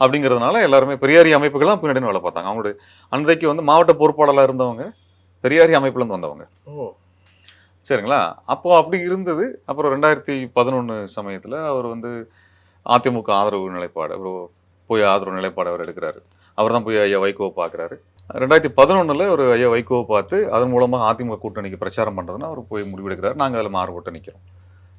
[0.01, 2.49] அப்படிங்கிறதுனால எல்லாருமே பெரியாரிய அமைப்புகள் தான் பின்னாடி வேலை பார்த்தாங்க.
[2.51, 2.75] அவங்களுடைய
[3.09, 4.87] அன்றைக்கு வந்து மாவட்ட பொறுப்பாளராக இருந்தவங்க
[5.45, 6.45] பெரியாரிய அமைப்புலேருந்து வந்தவங்க.
[6.65, 6.93] ஓ.
[7.91, 8.35] சரிங்களா?
[8.45, 9.63] அப்போ அப்படி இருந்தது.
[9.67, 12.31] அப்புறம் ரெண்டாயிரத்தி பதினொன்று சமயத்தில் அவர் வந்து
[12.87, 14.49] அதிமுக ஆதரவு நிலைப்பாடு அவர்
[14.87, 16.21] போய் ஆதரவு நிலைப்பாடு அவர் எடுக்கிறாரு.
[16.55, 17.97] அவர் தான் போய் ஐயா வைகோவை பார்க்குறாரு.
[18.31, 23.35] ரெண்டாயிரத்தி பதினொன்றில் ஒரு ஐயா வைகோவை பார்த்து அதன் மூலமாக அதிமுக கூட்டணிக்கு பிரச்சாரம் பண்ணுறதுன்னா அவர் போய் முடிவெடுக்கிறாரு
[23.35, 24.45] நாங்கள் அதில் மாறுபட்டு நிற்கிறோம்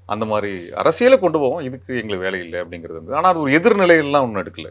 [0.06, 1.62] அந்த மாதிரி அரசியலை கொண்டு போவோம்.
[1.62, 3.16] இதுக்கு எங்களுக்கு வேலை இல்லை அப்படிங்கிறது வந்து.
[3.16, 4.70] ஆனால் அது ஒரு எதிர்நிலையெல்லாம் ஒன்றும் எடுக்கல.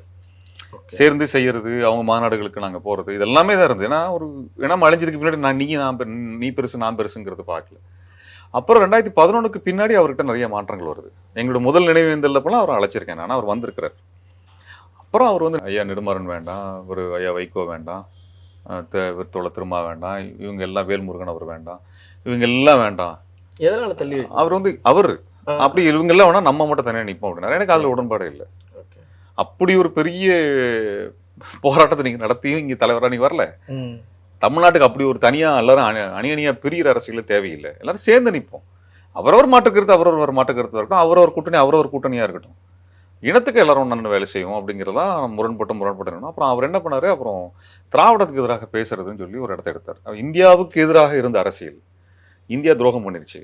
[0.86, 3.94] சேர்ந்து செய்யறது அவங்க மாநாடுகளுக்கு நாங்க போறது இது எல்லாமே தான் இருந்தது.
[3.94, 5.96] ஏன்னா ஒரு இனம் அழிஞ்சதுக்கு பின்னாடி நான் நீ நான்
[6.36, 7.76] நீ பெருசு நான் பெருசுங்கிறது பார்க்கல
[8.50, 11.38] அப்புறம் ரெண்டாயிரத்தி பதினொன்றுக்கு பின்னாடி அவர்கிட்ட நிறைய மாற்றங்கள் வருது.
[11.38, 13.28] எங்களோட முதல் நினைவேந்தல்லப்பெல்லாம் அவர் அழைச்சிருக்கேன் நான்.
[13.28, 13.92] அவர் வந்திருக்கிறார்.
[14.98, 16.84] அப்புறம் அவர் வந்து ஐயா நெடுமாறன் வேண்டாம்.
[16.88, 18.08] ஒரு ஐயா வைகோ வேண்டாம்.
[18.68, 20.40] அஹ் த- இவர் தோழ திருமா வேண்டாம்.
[20.40, 21.80] இவங்க எல்லாம் வேல்முருகன் அவர் வேண்டாம்.
[22.24, 23.20] இவங்க எல்லாம் வேண்டாம்.
[23.60, 24.34] எதனால தள்ளி வச்சு?
[24.34, 25.20] அவர் வந்து அவர்.
[25.44, 28.46] அப்படி இவங்க எல்லாம் வேணா நம்ம மட்டும் தனியாக நிற்போம் அப்படின்னா எனக்கு அதுல உடன்பாடு இல்லை.
[29.42, 30.26] அப்படி ஒரு பெரிய
[31.64, 33.44] போராட்டத்தை நீங்க நடத்தியும் இங்க தலைவரா நீங்க வரல.
[34.42, 37.70] தமிழ்நாட்டுக்கு அப்படி ஒரு தனியா எல்லாரும் அணி அணி அணியா பிரிகிற அரசியல தேவையில்லை.
[37.82, 38.66] எல்லாரும் சேர்ந்து நிற்போம்
[39.20, 42.58] அவரவர் மாற்றுக்கருத்து அவரவர் மாற்றுக்கருத்து இருக்கட்டும் அவரவர் கூட்டணி அவரவர் கூட்டணியா இருக்கட்டும்.
[43.28, 47.08] இனத்துக்கு எல்லாரும் ஒன்று வேலை செய்வோம் அப்படிங்கிறதா முரண்பட்டு முரண்பட்டு அப்புறம் அவர் என்ன பண்ணாரு?
[47.14, 47.42] அப்புறம்
[47.94, 49.98] திராவிடத்துக்கு எதிராக பேசுறதுன்னு சொல்லி ஒரு இடத்த எடுத்தார்.
[50.24, 51.78] இந்தியாவுக்கு எதிராக இருந்த அரசியல்
[52.54, 53.40] இந்தியா துரோகம் பண்ணிருச்சு.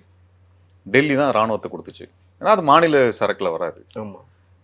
[0.95, 2.07] டெல்லி தான் ராணுவத்தை கொடுத்துச்சு.
[2.41, 3.81] ஏன்னா அது மாநில சரக்குல வராது.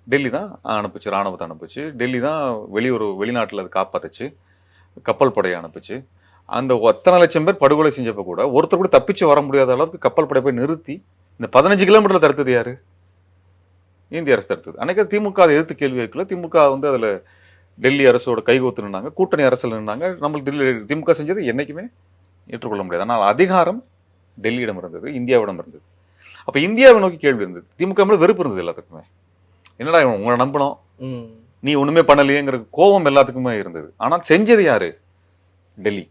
[0.07, 1.83] டெல்லி தான் அனுப்பிச்சு ராணுவத்தை அனுப்பிச்சு.
[2.01, 2.41] டெல்லி தான்
[2.77, 4.27] வெளியூர் வெளிநாட்டில் அது காப்பாத்துச்சு.
[5.09, 5.97] கப்பல் படையை அனுப்பிச்சு.
[6.57, 10.41] அந்த ஒத்தனை லட்சம் பேர் படுகொலை செஞ்சப்போ கூட ஒருத்தர் கூட தப்பிச்சு வர முடியாத அளவுக்கு கப்பல் படை
[10.47, 10.95] போய் நிறுத்தி
[11.41, 12.73] இந்த பதினஞ்சு கிலோமீட்டரில் தடுத்தது யார்?
[14.17, 14.77] இந்திய அரசு தடுத்தது.
[14.83, 16.25] அன்றைக்கி திமுக அதை எதிர்த்து கேள்வி வைக்கல.
[16.33, 17.09] திமுக வந்து அதில்
[17.79, 19.09] டெல்லி அரசோட கைகோத்து நின்னாங்க.
[19.19, 20.07] கூட்டணி அரசில் நின்னாங்க.
[20.23, 21.85] நம்மளுக்கு டெல்லி திமுக செஞ்சது என்னைக்குமே
[22.53, 23.05] ஏற்றுக்கொள்ள முடியாது.
[23.07, 23.81] ஆனால் அதிகாரம்
[24.45, 25.85] டெல்லியிடம் இருந்தது இந்தியாவிடம் இருந்தது.
[26.47, 27.67] அப்போ இந்தியாவை நோக்கி கேள்வி இருந்தது.
[27.81, 29.05] திமுக மேல வெறுப்பு இருந்தது எல்லாத்துக்குமே.
[29.77, 31.33] என்னடா இவன் உங்களை நம்பணும் ம்.
[31.61, 33.95] நீ ஒண்ணுமே பண்ணலையேங்கிற கோபம் எல்லாத்துக்குமே இருந்தது.
[33.97, 35.01] ஆனால் செஞ்சது யாரு?
[35.77, 36.11] டெல்லி.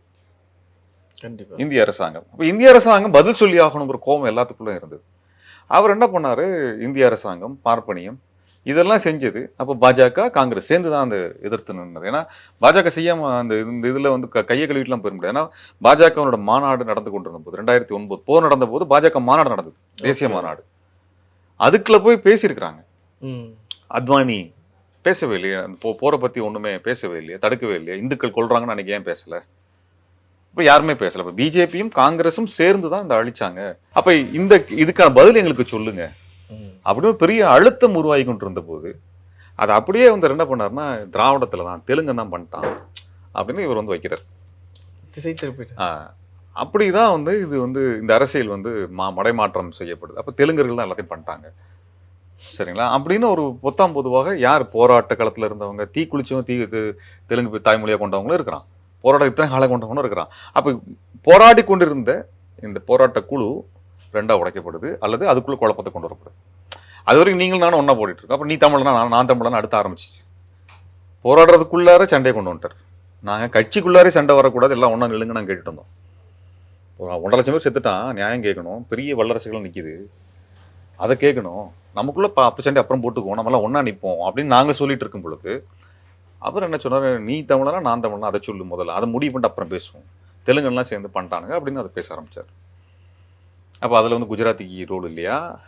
[1.19, 1.55] கண்டிப்பா.
[1.57, 2.25] இந்திய அரசாங்கம்.
[2.31, 5.01] அப்ப இந்திய அரசாங்கம் பதில் சொல்லி ஆகணுங்கிற கோபம் எல்லாத்துக்குள்ள இருந்தது.
[5.67, 6.79] அவர் என்ன பண்ணாரு?
[6.79, 8.15] இந்திய அரசாங்கம் பார்ப்பனியம்
[8.63, 9.47] இதெல்லாம் செஞ்சது.
[9.57, 12.25] அப்போ பாஜக காங்கிரஸ் சேர்ந்து தான் அந்த எதிர்த்து நின்னது ஏன்னா
[12.61, 15.39] பாஜக செய்யாம அந்த இந்த இதுல வந்து க- கையை கழுவிட்டுலாம் போயிட முடியாது.
[15.39, 15.49] ஏன்னா
[15.83, 19.75] பாஜகவோட மாநாடு நடந்து கொண்டிருந்த போது ரெண்டாயிரத்தி ஒன்பது போர் நடந்த போது பாஜக மாநாடு நடந்தது.
[19.95, 20.29] தேசிய.
[20.29, 20.63] மாநாடு.
[21.59, 22.83] அதுக்குள்ள போய் பேசியிருக்கிறாங்க.
[23.97, 24.39] அத்வானி
[25.05, 25.59] பேசவே இல்லையே.
[25.81, 27.95] போ போரை பத்தி ஒண்ணுமே பேசவே இல்லையே தடுக்கவே இல்லையே.
[28.01, 29.35] இந்துக்கள் கொல்றாங்கன்னு அன்னைக்கு ஏன் பேசல?
[30.51, 31.23] இப்ப யாருமே பேசல.
[31.23, 33.61] இப்ப பிஜேபியும் காங்கிரஸும் சேர்ந்து தான் இந்த அழிச்சாங்க.
[33.99, 36.03] அப்ப இந்த இதுக்கான பதில் எங்களுக்கு சொல்லுங்க.
[36.85, 38.89] அப்படின்னு பெரிய அழுத்தம் உருவாகி கொண்டு இருந்த போது
[39.59, 42.69] அது அப்படியே வந்து என்ன பண்ணாருன்னா திராவிடத்துல தான் தெலுங்கு தான் பண்ணிட்டான்
[43.35, 44.23] அப்படின்னு இவர் வந்து வைக்கிறார்.
[45.15, 50.19] திசை திருப்பிட்டு வந்து இது வந்து இந்த அரசியல் வந்து மா மடைமாற்றம் செய்யப்படுது.
[50.21, 51.47] அப்ப தெலுங்கர்கள் தான் எல்லாத்தையும் பண்ணிட்டாங்க.
[52.57, 53.01] சரிங்களா?
[53.01, 56.93] அப்படின்னு ஒரு பொத்தாம் பொதுவாக யார் போராட்ட களத்தில் இருந்தவங்க தீ குளிச்சவங்க தீ இது-
[57.25, 58.65] தெலுங்கு தாய்மொழியாக கொண்டவங்களும் இருக்கிறான்.
[59.01, 60.27] போராட்ட இத்தனை காலம் கொண்டவங்களும் இருக்கிறான்.
[60.53, 60.79] அப்போ
[61.21, 62.27] போராடி கொண்டிருந்த
[62.63, 63.65] இந்த போராட்ட குழு
[64.13, 66.51] ரெண்டாக உடைக்கப்படுது அல்லது அதுக்குள்ள குழப்பத்தை கொண்டு வரப்படுது.
[67.03, 68.41] அது வரைக்கும் நீங்கள் நானும் ஒன்றா போடிட்டு இருக்கோம்.
[68.41, 70.21] அப்போ நீ தமிழனா நான் நான் தமிழனா அடுத்து ஆரம்பிச்சிச்சு.
[71.23, 72.81] போராடுறதுக்குள்ளார சண்டையை கொண்டு வந்துட்டார்.
[73.21, 75.85] நாங்கள் கட்சிக்குள்ளாரே சண்டை வரக்கூடாது எல்லாம் ஒன்றா நிலுங்க நாங்க கேட்டுட்டு இருந்தோம்
[76.97, 78.83] ஒரு ஒன்றரை லட்சம் பேர் செத்துட்டான் நியாயம் கேட்கணும்.
[78.89, 79.95] பெரிய வல்லரசுகள் நிற்கிது
[80.95, 81.69] அதை கேட்கணும்.
[81.93, 83.41] நமக்குள்ள ப- அப்படி சண்டை அப்புறம் போட்டுக்குவோம்.
[83.41, 85.65] நம்மளாம் ஒண்ணா நிப்போம் அப்படின்னு நாங்க சொல்லிட்டு இருக்கும் பொழுது
[86.39, 88.19] அவர் என்ன சொன்னாரு நீ தமிழனா நான் தமிழனா?
[88.19, 88.87] அதை சொல்லு முதல்ல.
[88.87, 90.21] அதை முடிவு பண்ணிட்டு அப்புறம் பேசுவோம்.
[90.45, 92.49] தெலுங்கெல்லாம் சேர்ந்து பண்ணிட்டானுங்க அப்படின்னு அதை பேச ஆரம்பிச்சார்.
[93.79, 95.59] அப்போ அதில் வந்து குஜராத்திக்கு ரோல் இல்லையா?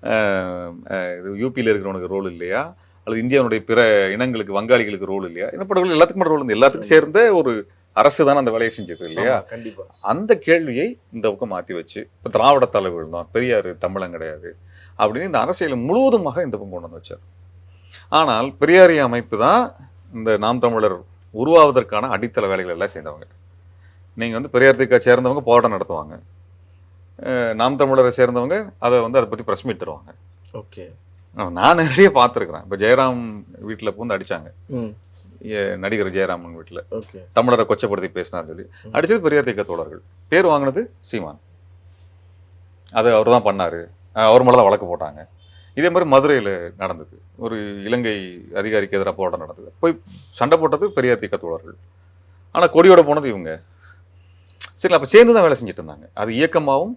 [0.00, 2.74] இது யூபியில் இருக்கிறவனுக்கு ரோல் இல்லையா?
[3.04, 5.48] அல்லது இந்தியாவுடைய பிற இனங்களுக்கு வங்காளிகளுக்கு ரோல் இல்லையா?
[5.48, 9.40] இனப்படுகொலை எல்லாத்துக்கும் ரோல் இருந்து எல்லாத்துக்கும் சேர்ந்த ஒரு அரசு தானே அந்த வேலையை செஞ்சது இல்லையா?
[9.40, 9.82] ஆமா, கண்டிப்பா.
[10.00, 14.56] அந்த கேள்வியை இந்த பக்கம் மாற்றி வச்சு இப்போ திராவிட தலைவர்கள் தான் பெரியார் தமிழன் கிடையாது.
[14.98, 17.22] அப்படின்னு இந்த அரசியலை முழுவதுமாக இந்த பக்கம் கொண்டு வந்து வச்சார்.
[18.08, 19.74] ஆனால் பெரியாரிய அமைப்பு தான்
[20.12, 21.00] இந்த நாம் தமிழர்
[21.34, 23.26] உருவாவதற்கான அடித்தள வேலைகள் எல்லாம் செய்தவங்க.
[24.14, 26.20] நீங்கள் வந்து பெரியார் திக்கா சேர்ந்தவங்க போராட்டம் நடத்துவாங்க.
[27.54, 30.14] நாம் தமிழரை சேர்ந்தவங்க அதை வந்து அதை பற்றி ப்ரெஸ் மீட் தருவாங்க.
[30.52, 30.94] ஓகே.
[31.50, 32.62] நான் நிறைய பார்த்துருக்குறேன்.
[32.62, 34.52] இப்போ ஜெயராம் வீட்டில் பூந்து
[35.42, 37.24] எ- நடிகர் ஜெயராமன் வீட்டில் ஓகே.
[37.34, 38.70] தமிழரை கொச்சப்படுத்தி பேசினார் சொல்லி.
[38.92, 40.00] அடிச்சது பெரியார் திக்க தோழர்கள்.
[40.28, 41.38] பேர் வாங்கினது சீமான்.
[42.92, 43.86] அது அவர் தான் பண்ணாரு.
[44.24, 45.20] அவர் மேலே தான் வழக்கு போட்டாங்க.
[45.78, 46.52] இதே மாதிரி மதுரையில்
[46.82, 47.14] நடந்தது.
[47.44, 47.56] ஒரு
[47.88, 48.14] இலங்கை
[48.60, 49.70] அதிகாரிக்கு எதிராக போராட்டம் நடந்தது.
[49.82, 49.94] போய்
[50.38, 51.76] சண்டை போட்டது பெரியார் திக்க தோழர்கள்.
[52.54, 53.50] ஆனால் கொடியோட போனது இவங்க.
[54.82, 56.06] சரி அப்போ சேர்ந்து தான் வேலை செஞ்சுட்டு இருந்தாங்க.
[56.22, 56.94] அது இயக்கமாகவும்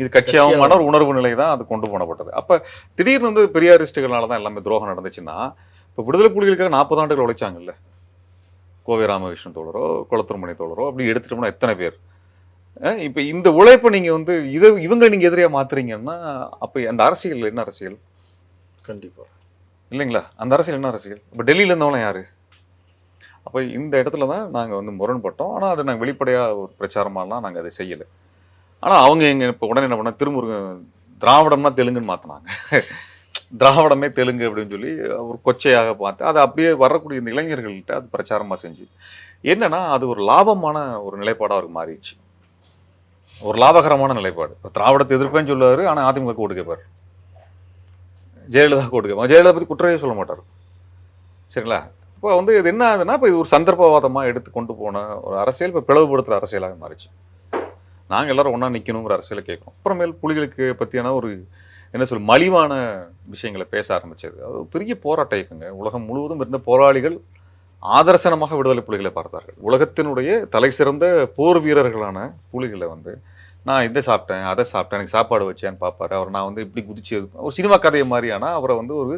[0.00, 2.30] இது கட்சியாகவுமான ஒரு உணர்வு நிலை தான் அது கொண்டு போனப்பட்டது.
[2.40, 2.54] அப்போ
[2.98, 5.36] திடீர்னு வந்து பெரியாரிஸ்டுகளால் தான் எல்லாமே துரோகம் நடந்துச்சுன்னா
[5.90, 7.72] இப்போ விடுதலை புலிகளுக்காக நாற்பது ஆண்டுகள் உழைச்சாங்கல்ல.
[8.86, 11.96] கோவை ராமகிருஷ்ணன் தோழரோ குளத்துருமணி தோழரோ அப்படி எடுத்துட்டு எத்தனை பேர்?
[12.80, 16.16] இப்ப இந்த உழைப்பை நீங்க வந்து இதை இவங்க நீங்க எதிரியா மாத்துறீங்கன்னா
[16.64, 17.98] அப்ப அந்த அரசியல் என்ன அரசியல்?
[18.82, 19.24] கண்டிப்பா.
[19.92, 20.22] இல்லைங்களா?
[20.36, 21.20] அந்த அரசியல் என்ன அரசியல்?
[21.32, 22.22] இப்ப டெல்லியில இருந்தவங்களாம் யாரு?
[23.44, 25.52] அப்ப இந்த இடத்துல தான் நாங்க வந்து முரண்பட்டோம்.
[25.54, 28.02] ஆனா அதை நாங்க வெளிப்படையா ஒரு பிரச்சாரமாலாம் நாங்க அதை செய்யல.
[28.80, 30.86] ஆனா அவங்க எங்க இப்ப உடனே என்ன பண்ண திருமுருகன்
[31.22, 32.48] திராவிடம்னா தெலுங்குன்னு மாத்தினாங்க.
[33.60, 34.92] திராவிடமே தெலுங்கு அப்படின்னு சொல்லி
[35.28, 38.84] ஒரு கொச்சையாக பார்த்து அதை அப்படியே வரக்கூடிய இந்த இளைஞர்கள்ட்ட அது பிரச்சாரமா செஞ்சு.
[39.44, 42.14] என்னன்னா அது ஒரு லாபமான ஒரு நிலைப்பாடா அவருக்கு மாறிடுச்சு.
[43.48, 44.52] ஒரு லாபகரமான நிலைப்பாடு.
[44.58, 46.82] இப்போ திராவிடத்தை எதிர்ப்பேன்னு சொல்லுவாரு ஆனா அதிமுக ஓட்டு கேட்பார்.
[48.54, 49.30] ஜெயலலிதா ஓட்டு கேட்பார்.
[49.32, 50.42] ஜெயலலிதா பத்தி குற்றவே சொல்ல மாட்டார்.
[51.54, 51.80] சரிங்களா?
[52.16, 55.82] இப்போ வந்து இது என்ன ஆகுதுன்னா இப்போ இது ஒரு சந்தர்ப்பவாதமா எடுத்து கொண்டு போன ஒரு அரசியல் இப்போ
[55.88, 57.08] பிளவுபடுத்துற அரசியலாக மாறிச்சு.
[58.12, 61.30] நாங்க எல்லாரும் ஒன்றா நிற்கணுங்கிற அரசியலை கேட்கும் அப்புறமேல் புலிகளுக்கு பத்தியான ஒரு
[61.94, 62.72] என்ன சொல் மலிவான
[63.32, 64.36] விஷயங்களை பேச ஆரம்பிச்சது.
[64.46, 65.66] அது ஒரு பெரிய போராட்டம் இயக்கங்க.
[65.80, 67.16] உலகம் முழுவதும் இருந்த போராளிகள்
[67.82, 69.56] ஆதர்சனமாக விடுதலை புலிகளை பார்த்தார்கள்.
[69.68, 72.18] உலகத்தினுடைய தலை சிறந்த போர் வீரர்களான
[72.52, 73.12] புலிகளை வந்து
[73.68, 77.14] நான் இதை சாப்பிட்டேன் அதை சாப்பிட்டேன் எனக்கு சாப்பாடு வச்சேன்னு பார்ப்பாரு அவர் நான் வந்து இப்படி குதிச்சு
[77.46, 79.14] ஒரு சினிமா கதையை மாதிரியான அவரை வந்து ஒரு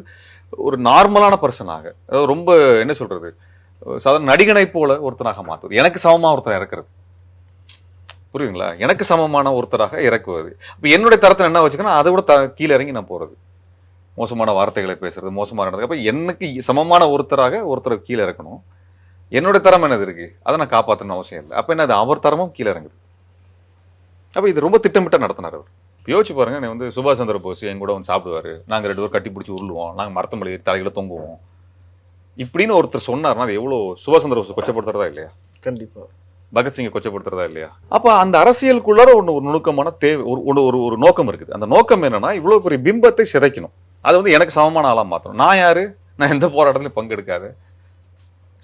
[0.53, 2.51] ஒரு நார்மலான பர்சனாக அதாவது ரொம்ப
[2.83, 3.31] என்ன சொல்கிறது
[4.05, 6.89] சாதாரண நடிகனை போல ஒருத்தனாக மாற்றுவது எனக்கு சமமாக ஒருத்தர் இறக்குறது.
[8.35, 8.69] புரியுதுங்களா?
[8.85, 10.51] எனக்கு சமமான ஒருத்தராக இறக்குவது.
[10.77, 13.35] இப்போ என்னுடைய தரத்தில் என்ன வச்சுக்கணும் அதை விட த கீழே இறங்கி நான் போகிறது
[14.15, 18.61] மோசமான வார்த்தைகளை பேசுறது மோசமான நடந்தது அப்போ எனக்கு சமமான ஒருத்தராக ஒருத்தரை கீழே இறக்கணும்.
[19.33, 20.37] என்னோட தரம் என்னது இருக்கு?
[20.43, 21.57] அதை நான் காப்பாற்றணும் அவசியம் இல்லை.
[21.59, 21.89] அப்போ என்னது?
[21.89, 22.97] அவர் தரமும் கீழே இறங்குது.
[24.35, 25.71] அப்போ இது ரொம்ப திட்டமிட்ட நடத்தினார் அவர்.
[26.07, 28.53] யோசிச்சு பாருங்க நீ வந்து சுபாஷ் சந்திர போஸ் என் கூட வந்து சாப்பிடுவாரு.
[28.67, 29.95] நாங்க ரெண்டு பேரும் கட்டி பிடிச்சி உருளுவோம்.
[29.95, 31.39] நாங்க மரத்து மலை தலைகளை தொங்குவோம்.
[32.37, 35.31] இப்படின்னு ஒருத்தர் சொன்னார்னா அது எவ்வளவு சுபாஷ் சந்திர போஸ் கொச்சப்படுத்துறதா இல்லையா?
[35.61, 36.01] கண்டிப்பா.
[36.55, 37.77] பகத்சிங்கை கொச்சப்படுத்துறதா இல்லையா?
[37.89, 41.51] அப்ப அந்த அரசியலுக்குள்ளார ஒன்று ஒரு நுணுக்கமான தேவை ஒரு ஒரு ஒரு நோக்கம் இருக்குது.
[41.51, 43.75] அந்த நோக்கம் என்னன்னா இவ்வளவு பெரிய பிம்பத்தை சிதைக்கணும்.
[44.05, 45.85] அது வந்து எனக்கு சமமான ஆளாக மாற்றணும் நான் யார்?
[46.19, 47.49] நான் எந்த போராட்டத்திலையும் பங்கெடுக்காது.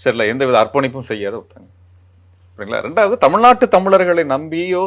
[0.04, 1.68] சரில எந்த வித அர்ப்பணிப்பும் செய்யாத ஒருத்தங்க
[2.58, 2.80] சரிங்களா?
[2.86, 4.84] ரெண்டாவது தமிழ்நாட்டு தமிழர்களை நம்பியோ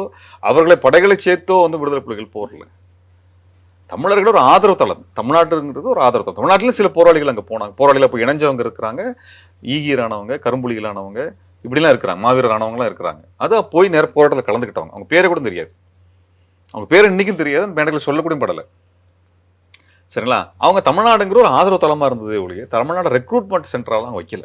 [0.50, 2.66] அவர்களை படைகளை சேர்த்தோ வந்து விடுதலை புலிகள் போரில்.
[3.92, 5.02] தமிழர்கள் ஒரு ஆதரவு தளம்.
[5.20, 6.38] தமிழ்நாட்டுங்கிறது ஒரு ஆதரவு தளம்.
[6.38, 7.74] தமிழ்நாட்டில் சில போராளிகள் அங்கே போனாங்க.
[7.80, 9.02] போராளிகள் போய் இணைஞ்சவங்க இருக்கிறாங்க.
[9.74, 11.20] ஈகீரானவங்க கரும்புலிகளானவங்க
[11.64, 12.20] இப்படிலாம் இருக்கிறாங்க.
[12.26, 13.22] மாவீரரானவங்களாம் இருக்கிறாங்க.
[13.44, 14.94] அதான் போய் நேர போராட்டத்தில் கலந்துக்கிட்டவங்க.
[14.94, 15.70] அவங்க பேரை கூட தெரியாது.
[16.74, 17.64] அவங்க பேர் இன்றைக்கும் தெரியாது.
[17.66, 18.64] அந்த மேடையில் சொல்லக்கூட படலை.
[20.12, 20.38] சரிங்களா?
[20.64, 24.44] அவங்க தமிழ்நாடுங்கிற ஒரு ஆதரவு தளமா இருந்ததே ஒழிய தமிழ்நாடு ரெக்ரூட்மெண்ட் சென்டராலாம் வைக்கல.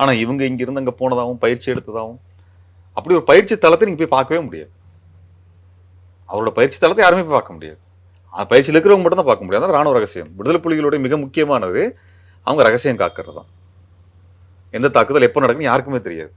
[0.00, 2.20] ஆனால் இவங்க இங்கிருந்து அங்கே போனதாகவும் பயிற்சி எடுத்ததாகவும்
[2.96, 4.70] அப்படி ஒரு பயிற்சி தளத்தை நீங்க போய் பார்க்கவே முடியாது.
[6.28, 7.78] அவரோட பயிற்சி தளத்தை யாருமே போய் பார்க்க முடியாது.
[8.34, 9.64] அந்த பயிற்சியில் இருக்கிறவங்க மட்டும் தான் பார்க்க முடியாது.
[9.64, 10.30] அதான் ராணுவ ரகசியம்.
[10.38, 11.82] விடுதலை புலிகளுடைய மிக முக்கியமானது
[12.46, 13.50] அவங்க ரகசியம் காக்கிறது தான்
[14.76, 16.32] எந்த தாக்குதல் எப்போ நடக்குன்னு யாருக்குமே தெரியாது.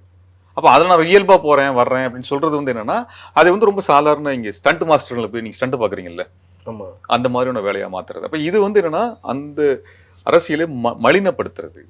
[0.58, 2.98] அப்போ அதில் நான் இயல்பாக போகிறேன் வர்றேன் அப்படின்னு சொல்றது வந்து என்னென்னா
[3.40, 6.24] அது வந்து ரொம்ப சாதாரண இங்கே ஸ்டண்ட் மாஸ்டர்களை போய் நீங்கள் ஸ்டண்ட் பார்க்குறீங்கல்ல.
[7.08, 8.24] அந்த மாதிரியான வேலையாக மாத்துறது.
[8.24, 9.82] அப்போ இது வந்து என்னன்னா அந்த
[10.24, 11.82] அரசியலை ம மலினப்படுத்துறது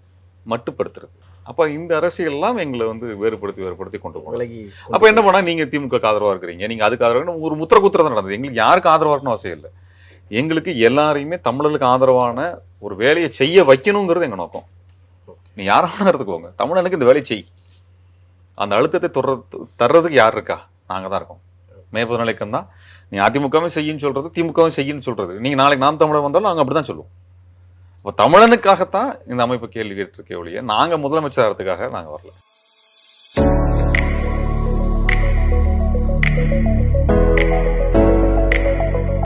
[0.51, 1.15] மட்டுப்படுத்துறது.
[1.43, 6.31] அப்போ இந்த அரசியல்லாம் எங்களை வந்து வேறுபடுத்தி வேறுபடுத்தி கொண்டு விலகி அப்ப என்ன பண்ணா நீங்க திமுக ஆதரவா
[6.33, 6.67] இருக்கிறீங்க.
[6.67, 8.35] நீங்க அதுக்கு ஆதரவா ஒரு முத்திர குத்திரம் நடந்தது.
[8.37, 9.71] எங்களுக்கு யாருக்கு ஆதரவா இருக்கணும் அவசியம் இல்லை.
[10.29, 12.39] எங்களுக்கு எல்லாரையுமே தமிழர்களுக்கு ஆதரவான
[12.79, 14.65] ஒரு வேலையை செய்ய வைக்கணுங்கிறது எங்க நோக்கம்.
[15.53, 16.49] நீ யாராவது எடுத்துக்கோங்க.
[16.61, 17.45] தமிழனுக்கு இந்த வேலையை செய்.
[18.63, 20.67] அந்த அழுத்தத்தை தொடர்றது தர்றதுக்கு யார் இருக்கா?
[20.87, 21.41] நாங்க தான் இருக்கோம்.
[21.95, 22.67] மேற்பது நிலைக்கம் தான்.
[23.11, 25.33] நீ அதிமுகவும் செய்யுன்னு சொல்றது திமுகவும் செய்யுன்னு சொல்றது.
[25.43, 27.13] நீங்கள் நாளைக்கு நாம் தமிழர் வந்தாலும் நாங்க அப்படிதான் சொல்லுவோம்.
[27.99, 32.33] இப்போ தமிழனுக்காகத்தான் இந்த அமைப்பு கேள்வி கேட்டிருக்கே ஒழிய நாங்கள் முதலமைச்சர் ஆகிறதுக்காக நாங்கள் வரல.